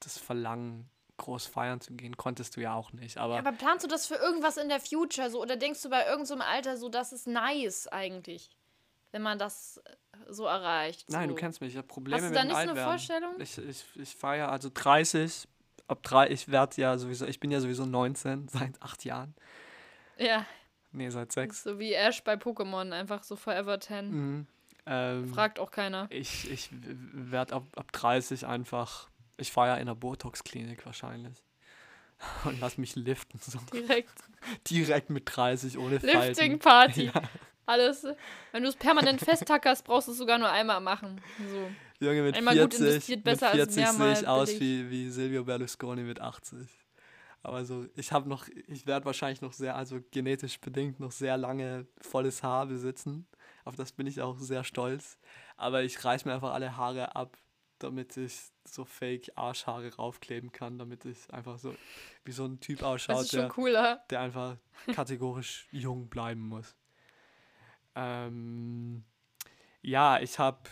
[0.06, 2.18] das Verlangen, groß feiern zu gehen.
[2.18, 3.18] Konntest du ja auch nicht.
[3.18, 5.42] Aber, Aber planst du das für irgendwas in der Future so?
[5.42, 8.50] Oder denkst du bei irgendeinem so Alter so, das ist nice eigentlich,
[9.12, 11.10] wenn man das äh, so erreicht?
[11.10, 11.36] nein, so.
[11.36, 12.92] du kennst mich, ich habe Probleme Hast du mit da nicht so eine Altwerden.
[12.92, 13.36] Vorstellung?
[13.40, 15.48] Ich, ich, ich feiere also 30,
[15.88, 19.36] ab drei, ich werde ja sowieso, ich bin ja sowieso 19 seit acht Jahren.
[20.18, 20.46] Ja,
[20.94, 21.64] Nee, seit sechs.
[21.64, 24.10] so wie Ash bei Pokémon, einfach so Forever 10.
[24.12, 24.48] Mhm.
[24.88, 26.08] Ähm, Fragt auch keiner.
[26.10, 29.11] ich ich werde ab, ab 30 einfach,
[29.42, 31.38] ich feiere in der Botox-Klinik wahrscheinlich.
[32.46, 33.40] Und lass mich liften.
[33.42, 33.60] So.
[33.74, 34.14] Direkt.
[34.70, 35.98] Direkt mit 30 ohne.
[35.98, 37.12] Lifting-Party.
[37.16, 37.22] Ja.
[37.68, 38.06] Alles.
[38.52, 41.22] Wenn du es permanent festhackerst, brauchst du es sogar nur einmal machen.
[41.38, 42.06] So.
[42.06, 45.10] Junge, mit Einmal gut 40, investiert, besser mit als 40 sehe ich aus wie, wie
[45.10, 46.68] Silvio Berlusconi mit 80.
[47.44, 51.38] Aber so, ich habe noch, ich werde wahrscheinlich noch sehr, also genetisch bedingt noch sehr
[51.38, 53.28] lange volles Haar besitzen.
[53.64, 55.18] Auf das bin ich auch sehr stolz.
[55.56, 57.38] Aber ich reiß mir einfach alle Haare ab,
[57.84, 61.76] damit ich so fake Arschhaare raufkleben kann, damit ich einfach so
[62.24, 64.06] wie so ein Typ ausschaut, Das ist schon der, cooler.
[64.10, 64.58] der einfach
[64.94, 66.76] kategorisch jung bleiben muss.
[67.96, 69.04] Ähm,
[69.82, 70.70] ja, ich habe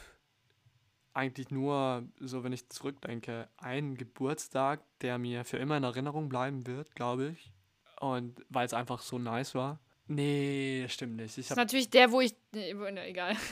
[1.13, 6.65] eigentlich nur, so wenn ich zurückdenke, einen Geburtstag, der mir für immer in Erinnerung bleiben
[6.67, 7.51] wird, glaube ich.
[7.99, 9.79] Und weil es einfach so nice war.
[10.07, 11.37] Nee, stimmt nicht.
[11.37, 12.33] Ich Das ist natürlich der, wo ich.
[12.53, 13.35] Nee, ne, egal.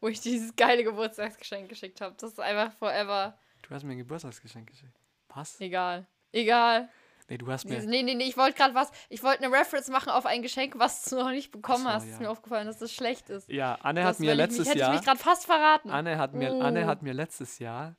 [0.00, 2.14] wo ich dieses geile Geburtstagsgeschenk geschickt habe.
[2.18, 3.38] Das ist einfach forever.
[3.62, 4.98] Du hast mir ein Geburtstagsgeschenk geschickt.
[5.28, 5.60] Was?
[5.60, 6.06] Egal.
[6.32, 6.88] Egal.
[7.28, 7.80] Nee, du hast mir.
[7.84, 8.90] Nee, nee, nee, ich wollte gerade was.
[9.08, 12.06] Ich wollte eine Reference machen auf ein Geschenk, was du noch nicht bekommen so, hast.
[12.06, 12.12] ja.
[12.14, 13.48] Ist mir aufgefallen, dass das schlecht ist.
[13.48, 14.90] Ja, Anne Das, hat mir letztes mich, hätte Jahr.
[14.90, 15.90] ich mich gerade fast verraten.
[15.90, 16.86] Anne hat, mir, Anne Oh.
[16.88, 17.94] hat mir letztes Jahr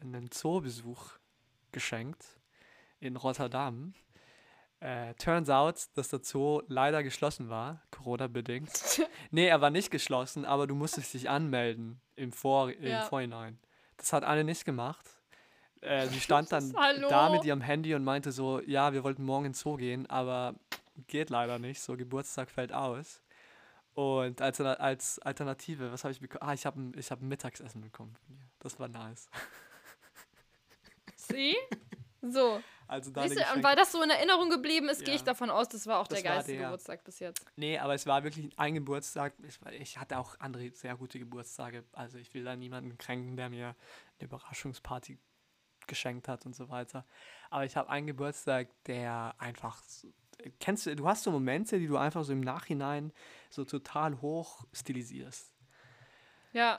[0.00, 1.12] einen Zoobesuch
[1.72, 2.26] geschenkt
[3.00, 3.94] in Rotterdam.
[4.80, 8.70] Äh, turns out, dass der Zoo leider geschlossen war, Corona-bedingt.
[9.30, 13.02] nee, er war nicht geschlossen, aber du musstest dich anmelden im, Vor im Ja.
[13.02, 13.58] Vorhinein.
[13.96, 15.04] Das hat Anne nicht gemacht.
[15.80, 16.72] Äh, sie stand dann
[17.08, 20.54] da mit ihrem Handy und meinte so, ja, wir wollten morgen ins Zoo gehen, aber
[21.08, 23.22] geht leider nicht, so Geburtstag fällt aus.
[23.94, 26.48] Und als, als Alternative, was habe ich bekommen?
[26.48, 28.14] Ah, ich habe ein, ich hab ein Mittagsessen bekommen.
[28.60, 29.28] Das war nice.
[31.16, 31.56] Sie?
[32.22, 32.60] So.
[32.88, 35.26] Also deine Siehst du, weil das so in Erinnerung geblieben ist, gehe ich Ja.
[35.26, 36.62] davon aus, das war auch Das der geilste der.
[36.64, 37.44] Geburtstag bis jetzt.
[37.54, 39.34] Nee, aber es war wirklich ein Geburtstag.
[39.46, 41.84] Ich, ich hatte auch andere sehr gute Geburtstage.
[41.92, 43.66] Also ich will da niemanden kränken, der mir
[44.18, 45.18] eine Überraschungsparty
[45.86, 47.04] geschenkt hat und so weiter.
[47.50, 49.82] Aber ich habe einen Geburtstag, der einfach.
[50.60, 53.12] Kennst du, du hast so Momente, die du einfach so im Nachhinein
[53.50, 55.52] so total hoch stilisierst.
[56.52, 56.78] Ja,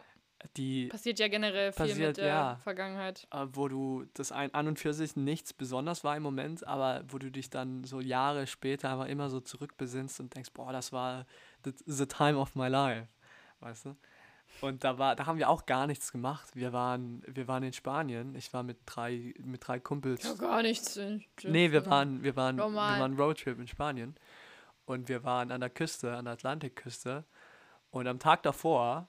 [0.56, 2.56] Die, passiert ja generell viel Passiert, mit der ja.
[2.64, 3.28] Vergangenheit.
[3.32, 7.04] äh, wo du das ein, an und für sich nichts besonders war im Moment, aber
[7.10, 10.94] wo du dich dann so Jahre später aber immer so zurückbesinnst und denkst, boah, das
[10.94, 11.26] war
[11.66, 13.08] the, the time of my life,
[13.60, 13.96] weißt du?
[14.62, 16.56] Und da war, da haben wir auch gar nichts gemacht.
[16.56, 18.34] Wir waren, wir waren in Spanien.
[18.36, 20.24] Ich war mit drei, mit drei Kumpels.
[20.24, 20.98] Ja, gar nichts.
[20.98, 23.00] äh, Nee, wir waren, wir waren, wir Normal.
[23.00, 24.16] waren Roadtrip in Spanien.
[24.86, 27.26] Und wir waren an der Küste, an der Atlantikküste.
[27.92, 29.08] Und am Tag davor,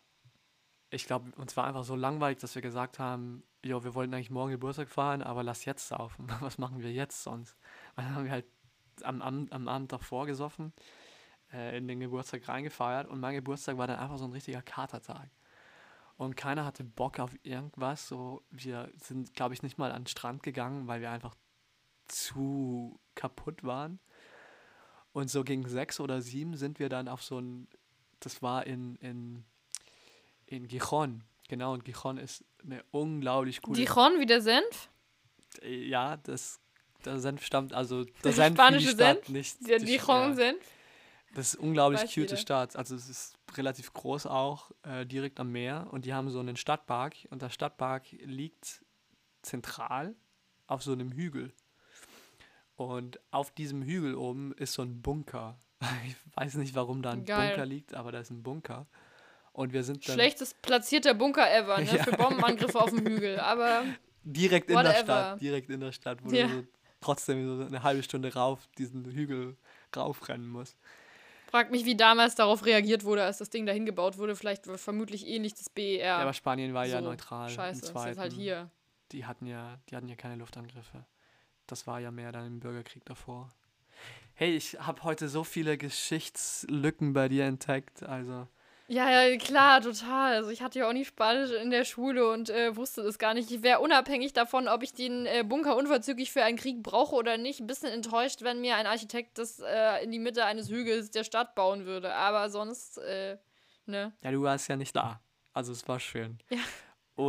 [0.91, 4.31] ich glaube, uns war einfach so langweilig, dass wir gesagt haben, jo, wir wollten eigentlich
[4.31, 6.29] morgen Geburtstag feiern, aber lass jetzt saufen.
[6.41, 7.57] Was machen wir jetzt sonst?
[7.97, 8.47] Und dann haben wir halt
[9.03, 10.73] am, am, am Abend davor gesoffen,
[11.53, 15.31] äh, in den Geburtstag reingefeiert und mein Geburtstag war dann einfach so ein richtiger Katertag.
[16.17, 18.07] Und keiner hatte Bock auf irgendwas.
[18.07, 21.35] So, wir sind, glaube ich, nicht mal an den Strand gegangen, weil wir einfach
[22.09, 24.01] zu kaputt waren.
[25.13, 27.69] Und so gegen sechs oder sieben sind wir dann auf so ein,
[28.21, 29.45] das war in, in,
[30.51, 31.23] in Gijon.
[31.49, 33.77] Genau, und Gijon ist eine unglaublich coole.
[33.77, 34.91] Dijon wie der Senf?
[35.63, 36.61] Ja, das,
[37.05, 39.29] der Senf stammt, also der Der Senf spanische Senf?
[39.29, 40.65] nicht Der Dijon-Senf?
[41.35, 42.37] Das ist unglaublich Weiß cute.
[42.39, 42.75] Stadt.
[42.77, 45.87] Also es ist relativ groß auch, äh, direkt am Meer.
[45.91, 47.15] Und die haben so einen Stadtpark.
[47.31, 48.85] Und der Stadtpark liegt
[49.43, 50.17] zentral
[50.67, 51.53] auf so einem Hügel.
[52.75, 55.59] Und auf diesem Hügel oben ist so ein Bunker.
[56.07, 57.49] Ich weiß nicht, warum da ein Geil.
[57.49, 58.87] Bunker liegt, aber da ist ein Bunker.
[59.53, 61.85] Und wir sind dann Schlechtest platzierter Bunker ever, ne?
[61.97, 62.05] Ja.
[62.05, 63.41] Für Bombenangriffe auf dem Hügel.
[63.41, 63.85] Aber
[64.23, 65.03] direkt in der whatever.
[65.03, 65.41] Stadt.
[65.41, 66.47] Direkt in der Stadt, wo Ja.
[66.47, 66.67] du so
[67.01, 69.57] trotzdem so eine halbe Stunde rauf diesen Hügel
[69.97, 70.77] raufrennen musst.
[71.51, 74.37] frag mich, wie damals darauf reagiert wurde, als das Ding dahin gebaut wurde.
[74.37, 75.99] Vielleicht war vermutlich eh nicht das BER.
[75.99, 77.05] Ja, aber Spanien war ja so.
[77.07, 77.49] neutral.
[77.49, 78.71] im Scheiße, ist jetzt halt hier.
[79.13, 81.05] die hatten ja, die hatten ja keine Luftangriffe.
[81.67, 83.49] Das war ja mehr dann im Bürgerkrieg davor.
[84.35, 88.03] Hey, ich habe heute so viele Geschichtslücken bei dir entdeckt.
[88.03, 88.47] Also,
[88.93, 90.35] Ja, ja, klar, total.
[90.35, 93.35] Also ich hatte ja auch nie Spanisch in der Schule und äh, wusste das gar
[93.35, 93.49] nicht.
[93.53, 97.39] Ich wäre unabhängig davon, ob ich den äh, Bunker unverzüglich für einen Krieg brauche oder
[97.39, 101.13] nicht, ein bisschen enttäuscht, wenn mir ein Architekt das äh, in die Mitte eines Hügels
[101.13, 102.13] der Stadt bauen würde.
[102.15, 103.39] Aber sonst, äh,
[103.87, 104.13] ne?
[104.25, 105.21] ja, du warst ja nicht da.
[105.53, 106.41] Also, es war schön.
[106.51, 106.59] Ja.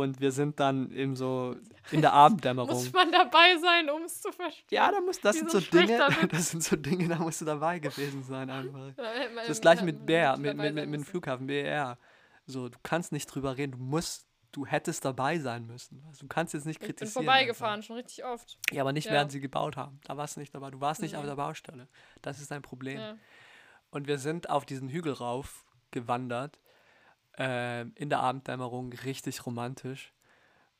[0.00, 1.56] Und wir sind dann eben so
[1.90, 2.70] in der Abenddämmerung.
[2.70, 4.66] Muss man dabei sein, um es zu verstehen.
[4.70, 5.98] ja, da muss, das sind so Dinge,
[6.30, 8.92] das sind so Dinge, da musst du dabei gewesen sein einfach.
[8.96, 9.04] Da
[9.46, 11.04] Das gleiche mit dabei mit, mit, mit, mit dem.
[11.04, 11.98] Flughafen BER.
[12.46, 16.02] So, du kannst nicht drüber reden, du musst, du hättest dabei sein müssen.
[16.08, 17.24] Also, du kannst jetzt nicht Ich bin kritisieren.
[17.24, 18.56] vorbeigefahren, schon richtig oft.
[18.58, 18.74] Einfach.
[18.76, 19.12] Ja, aber nicht, Ja.
[19.12, 20.00] während sie gebaut haben.
[20.04, 20.70] Da warst du nicht dabei.
[20.70, 21.28] Du warst nicht auf Nee.
[21.28, 21.88] der Baustelle.
[22.22, 22.98] Das ist dein Problem.
[22.98, 23.16] Ja.
[23.90, 26.58] Und wir sind auf diesen Hügel rauf gewandert,
[27.38, 30.12] ähm, in der Abenddämmerung, richtig romantisch.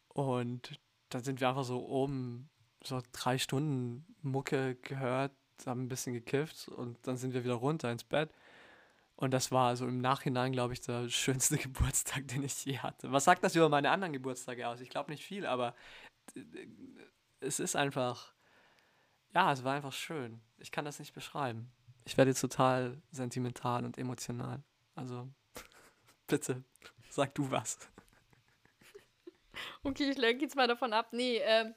[0.09, 2.50] Und dann sind wir einfach so oben,
[2.82, 5.32] so drei Stunden Mucke gehört,
[5.66, 8.30] haben ein bisschen gekifft und dann sind wir wieder runter ins Bett.
[9.16, 13.12] Und das war so im Nachhinein, glaube ich, der schönste Geburtstag, den ich je hatte.
[13.12, 14.80] Was sagt das über meine anderen Geburtstage aus?
[14.80, 15.74] Ich glaube nicht viel, aber
[16.34, 16.40] äh,
[17.40, 18.32] es ist einfach,
[19.34, 20.40] ja, es war einfach schön.
[20.59, 21.70] Ich kann das nicht beschreiben.
[22.05, 24.62] Ich werde total sentimental und emotional.
[24.94, 25.28] Also,
[26.27, 26.62] bitte,
[27.11, 27.79] sag du was.
[29.85, 31.09] Okay, ich lenke jetzt mal davon ab.
[31.12, 31.75] Nee, ähm,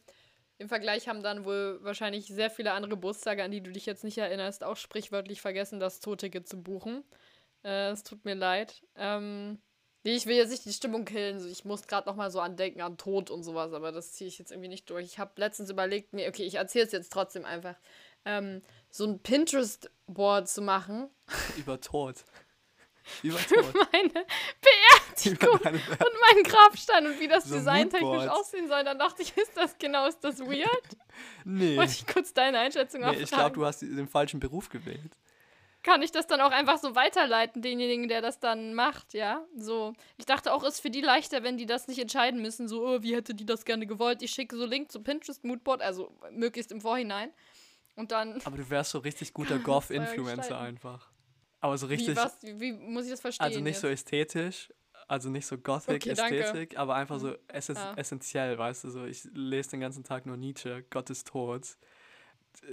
[0.58, 4.06] im Vergleich haben dann wohl wahrscheinlich sehr viele andere Geburtstage, an die du dich jetzt
[4.06, 7.04] nicht erinnerst, auch sprichwörtlich vergessen, das Zooticket zu buchen.
[7.64, 8.82] Äh, es tut mir leid.
[8.96, 9.60] Ähm,
[10.04, 11.46] nee, ich will jetzt nicht die Stimmung killen.
[11.50, 14.40] Ich muss gerade noch mal so andenken an Tod und sowas, aber das ziehe ich
[14.40, 15.06] jetzt irgendwie nicht durch.
[15.06, 17.76] Ich habe letztens überlegt, mir, okay, ich erzähle es jetzt trotzdem einfach,
[18.24, 21.10] ähm, so ein Pinterest-Board zu machen
[21.58, 22.24] Über Tod.
[23.06, 23.30] Für
[23.92, 24.26] meine
[24.62, 28.84] Beerdigung deine und meinen Grabstein und wie das So designtechnisch aussehen soll.
[28.84, 30.70] Dann dachte ich, ist das genau, ist das weird?
[31.46, 31.78] Nee.
[31.78, 33.54] Wollte ich kurz deine Einschätzung nee ich glaube, abfragen.
[33.54, 35.16] du hast den falschen Beruf gewählt.
[35.82, 39.46] Kann ich das dann auch einfach so weiterleiten, denjenigen, der das dann macht, ja?
[39.56, 39.94] So.
[40.18, 43.04] Ich dachte auch, ist für die leichter, wenn die das nicht entscheiden müssen, so, oh,
[43.04, 44.24] wie hätte die das gerne gewollt?
[44.24, 47.32] Ich schicke so Link zu Pinterest Moodboard, also möglichst im Vorhinein.
[47.96, 48.42] Und dann.
[48.44, 50.66] Aber du wärst so richtig guter Goth-Influencer gestalten.
[50.66, 51.12] einfach.
[51.66, 53.48] Aber so Wie, richtig, was, wie, wie muss ich das verstehen?
[53.48, 53.82] also nicht jetzt?
[53.82, 54.72] so ästhetisch,
[55.08, 55.64] also nicht so Okay.
[55.64, 57.94] Gothic-Ästhetik, aber einfach so essen Ja.
[57.96, 61.78] essentiell, weißt du, so ich lese den ganzen Tag nur Nietzsche, Gott ist tot.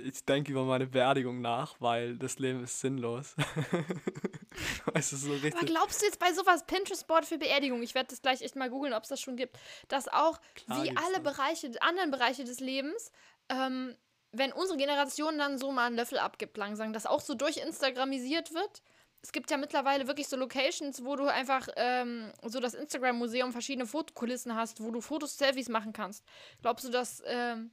[0.05, 3.35] Ich denke über meine Beerdigung nach, weil das Leben ist sinnlos.
[4.93, 5.67] weißt du, so Aber richtig.
[5.67, 8.93] glaubst du jetzt bei sowas Pinterest-Board für Beerdigung, ich werde das gleich echt mal googeln,
[8.93, 11.23] ob es das schon gibt, dass auch Klar wie alle das.
[11.23, 13.11] Bereiche, anderen Bereiche des Lebens,
[13.49, 13.97] ähm,
[14.33, 18.55] wenn unsere Generation dann so mal einen Löffel abgibt, langsam, das auch so durch Instagramisiert
[18.55, 18.83] wird.
[19.23, 23.87] Es gibt ja mittlerweile wirklich so Locations, wo du einfach ähm, so das Instagram-Museum verschiedene
[23.87, 26.25] Fotokulissen hast, wo du Fotos, Selfies machen kannst.
[26.61, 27.71] Glaubst du, dass ähm,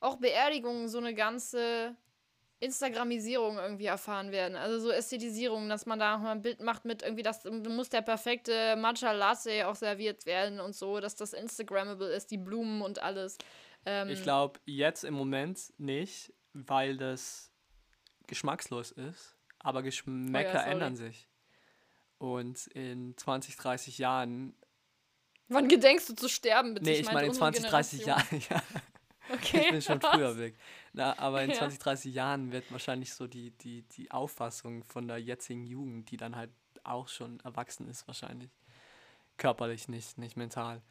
[0.00, 1.94] auch Beerdigungen so eine ganze
[2.62, 4.56] Instagramisierung irgendwie erfahren werden.
[4.56, 7.88] Also so Ästhetisierung, dass man da auch mal ein Bild macht mit irgendwie, das muss
[7.88, 12.80] der perfekte Matcha Latte auch serviert werden und so, dass das Instagrammable ist, die Blumen
[12.80, 13.36] und alles.
[13.84, 17.52] Ähm, Ich glaube, jetzt im Moment nicht, weil das
[18.26, 20.70] geschmackslos ist, aber Geschmäcker Oh sorry.
[20.72, 21.28] ändern sich.
[22.18, 24.54] Und in 20, 30 Jahren,
[25.48, 26.84] wann gedenkst du zu sterben, bitte?
[26.90, 28.40] nee, ich meine in unsere 20, 30 Generation.
[28.40, 28.62] Jahren, ja,
[29.28, 29.62] Okay.
[29.62, 30.56] ich bin schon früher weg.
[30.92, 31.56] Na, aber in Ja.
[31.58, 36.16] 20, 30 Jahren wird wahrscheinlich so die, die, die Auffassung von der jetzigen Jugend, die
[36.16, 36.50] dann halt
[36.84, 38.50] auch schon erwachsen ist wahrscheinlich,
[39.36, 40.82] körperlich nicht, nicht mental,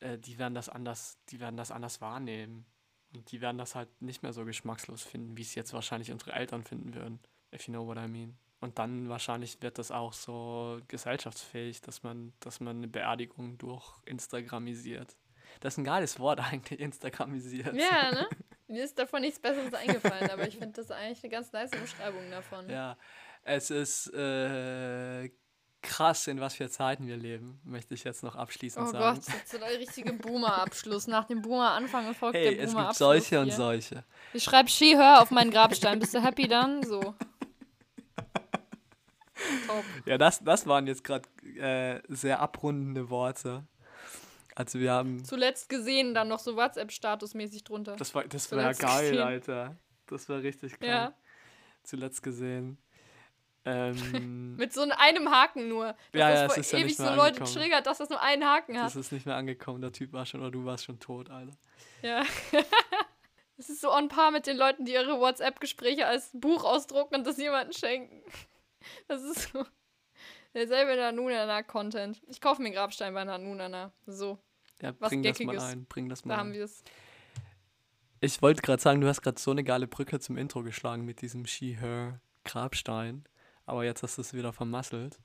[0.00, 2.66] äh, die werden das anders, die werden das anders wahrnehmen.
[3.14, 6.32] Und die werden das halt nicht mehr so geschmackslos finden, wie es jetzt wahrscheinlich unsere
[6.32, 7.20] Eltern finden würden,
[7.54, 8.36] if you know what I mean.
[8.60, 13.84] Und dann wahrscheinlich wird das auch so gesellschaftsfähig, dass man, dass man eine Beerdigung durch
[14.04, 15.16] Instagramisiert.
[15.60, 17.74] Das ist ein geiles Wort eigentlich, Instagramisiert.
[17.74, 18.28] Ja, ne?
[18.66, 22.30] Mir ist davon nichts Besseres eingefallen, aber ich finde das eigentlich eine ganz nice Beschreibung
[22.30, 22.68] davon.
[22.68, 22.98] Ja,
[23.42, 25.30] es ist äh,
[25.82, 29.20] krass, in was für Zeiten wir leben, möchte ich jetzt noch abschließend Oh sagen.
[29.20, 31.06] Gott, jetzt so der richtige Boomer-Abschluss.
[31.06, 33.14] Nach dem Boomer-Anfang folgt Hey, der es Boomer-Abschluss.
[33.14, 33.54] gibt solche und hier.
[33.56, 34.04] solche.
[34.34, 35.98] Ich schreibe She, Her auf meinen Grabstein.
[35.98, 36.82] Bist du happy dann?
[36.82, 37.00] So.
[39.66, 39.84] Top.
[40.04, 43.64] Ja, das, das waren jetzt gerade äh, sehr abrundende Worte.
[44.54, 47.94] Also wir haben, Zuletzt gesehen, dann noch so WhatsApp-Statusmäßig drunter.
[47.94, 49.22] das war, das war geil, gesehen.
[49.22, 49.76] Alter.
[50.06, 50.90] Das war richtig geil.
[50.90, 51.12] ja,
[51.84, 52.78] Zuletzt gesehen.
[53.64, 55.86] Ähm, mit so einem Haken nur.
[56.12, 57.52] Dass Ja, das ja, es ist ja ewig nicht so mehr Leute angekommen.
[57.54, 58.86] triggert, dass das nur einen Haken hat.
[58.86, 61.56] das ist nicht mehr angekommen, der Typ war schon, oder du warst schon tot, Alter.
[62.02, 62.22] Ja.
[63.60, 67.26] Es ist so on par mit den Leuten, die ihre WhatsApp-Gespräche als Buch ausdrucken und
[67.26, 68.22] das jemandem schenken.
[69.08, 69.66] Das ist so
[70.54, 72.22] derselbe Nanunana-Content.
[72.28, 73.92] Ich kaufe mir einen Grabstein bei Nanunana.
[74.06, 74.38] So,
[74.80, 76.54] Ja, bring das mal ein, bring das mal da haben ein.
[76.54, 76.84] wir es.
[78.20, 81.20] Ich wollte gerade sagen, du hast gerade so eine geile Brücke zum Intro geschlagen mit
[81.20, 83.24] diesem She-Her-Grabstein.
[83.68, 85.18] Aber jetzt hast du es wieder vermasselt.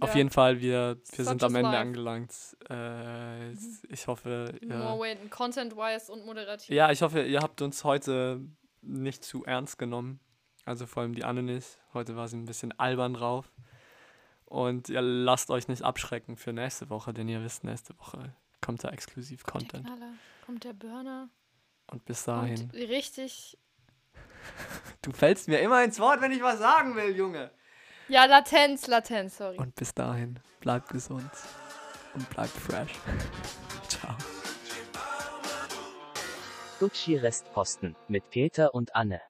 [0.00, 0.16] Auf Ja.
[0.16, 1.80] jeden Fall, wir, wir Such sind am Ende life.
[1.80, 2.32] angelangt.
[2.70, 3.52] Äh,
[3.92, 6.68] ich hoffe, More ihr, content-wise und moderativ.
[6.74, 8.40] ja, ich hoffe, ihr habt uns heute
[8.80, 10.20] nicht zu ernst genommen.
[10.64, 11.78] Also vor allem die Anne nicht.
[11.94, 13.50] Heute war sie ein bisschen albern drauf.
[14.44, 18.84] Und ihr lasst euch nicht abschrecken für nächste Woche, denn ihr wisst, nächste Woche kommt
[18.84, 19.86] da exklusiv Der Content.
[19.86, 20.12] Knaller,
[20.46, 21.28] kommt der Burner.
[21.90, 22.56] Und bis dahin.
[22.70, 23.58] Kommt richtig.
[25.02, 27.50] Du fällst mir immer ins Wort, wenn ich was sagen will, Junge.
[28.08, 29.56] Ja, Latenz, Latenz, sorry.
[29.56, 31.30] Und bis dahin, bleibt gesund
[32.14, 32.92] und bleibt fresh.
[33.88, 34.14] Ciao.
[36.80, 39.20] Gucci Restposten mit Peter und Anne.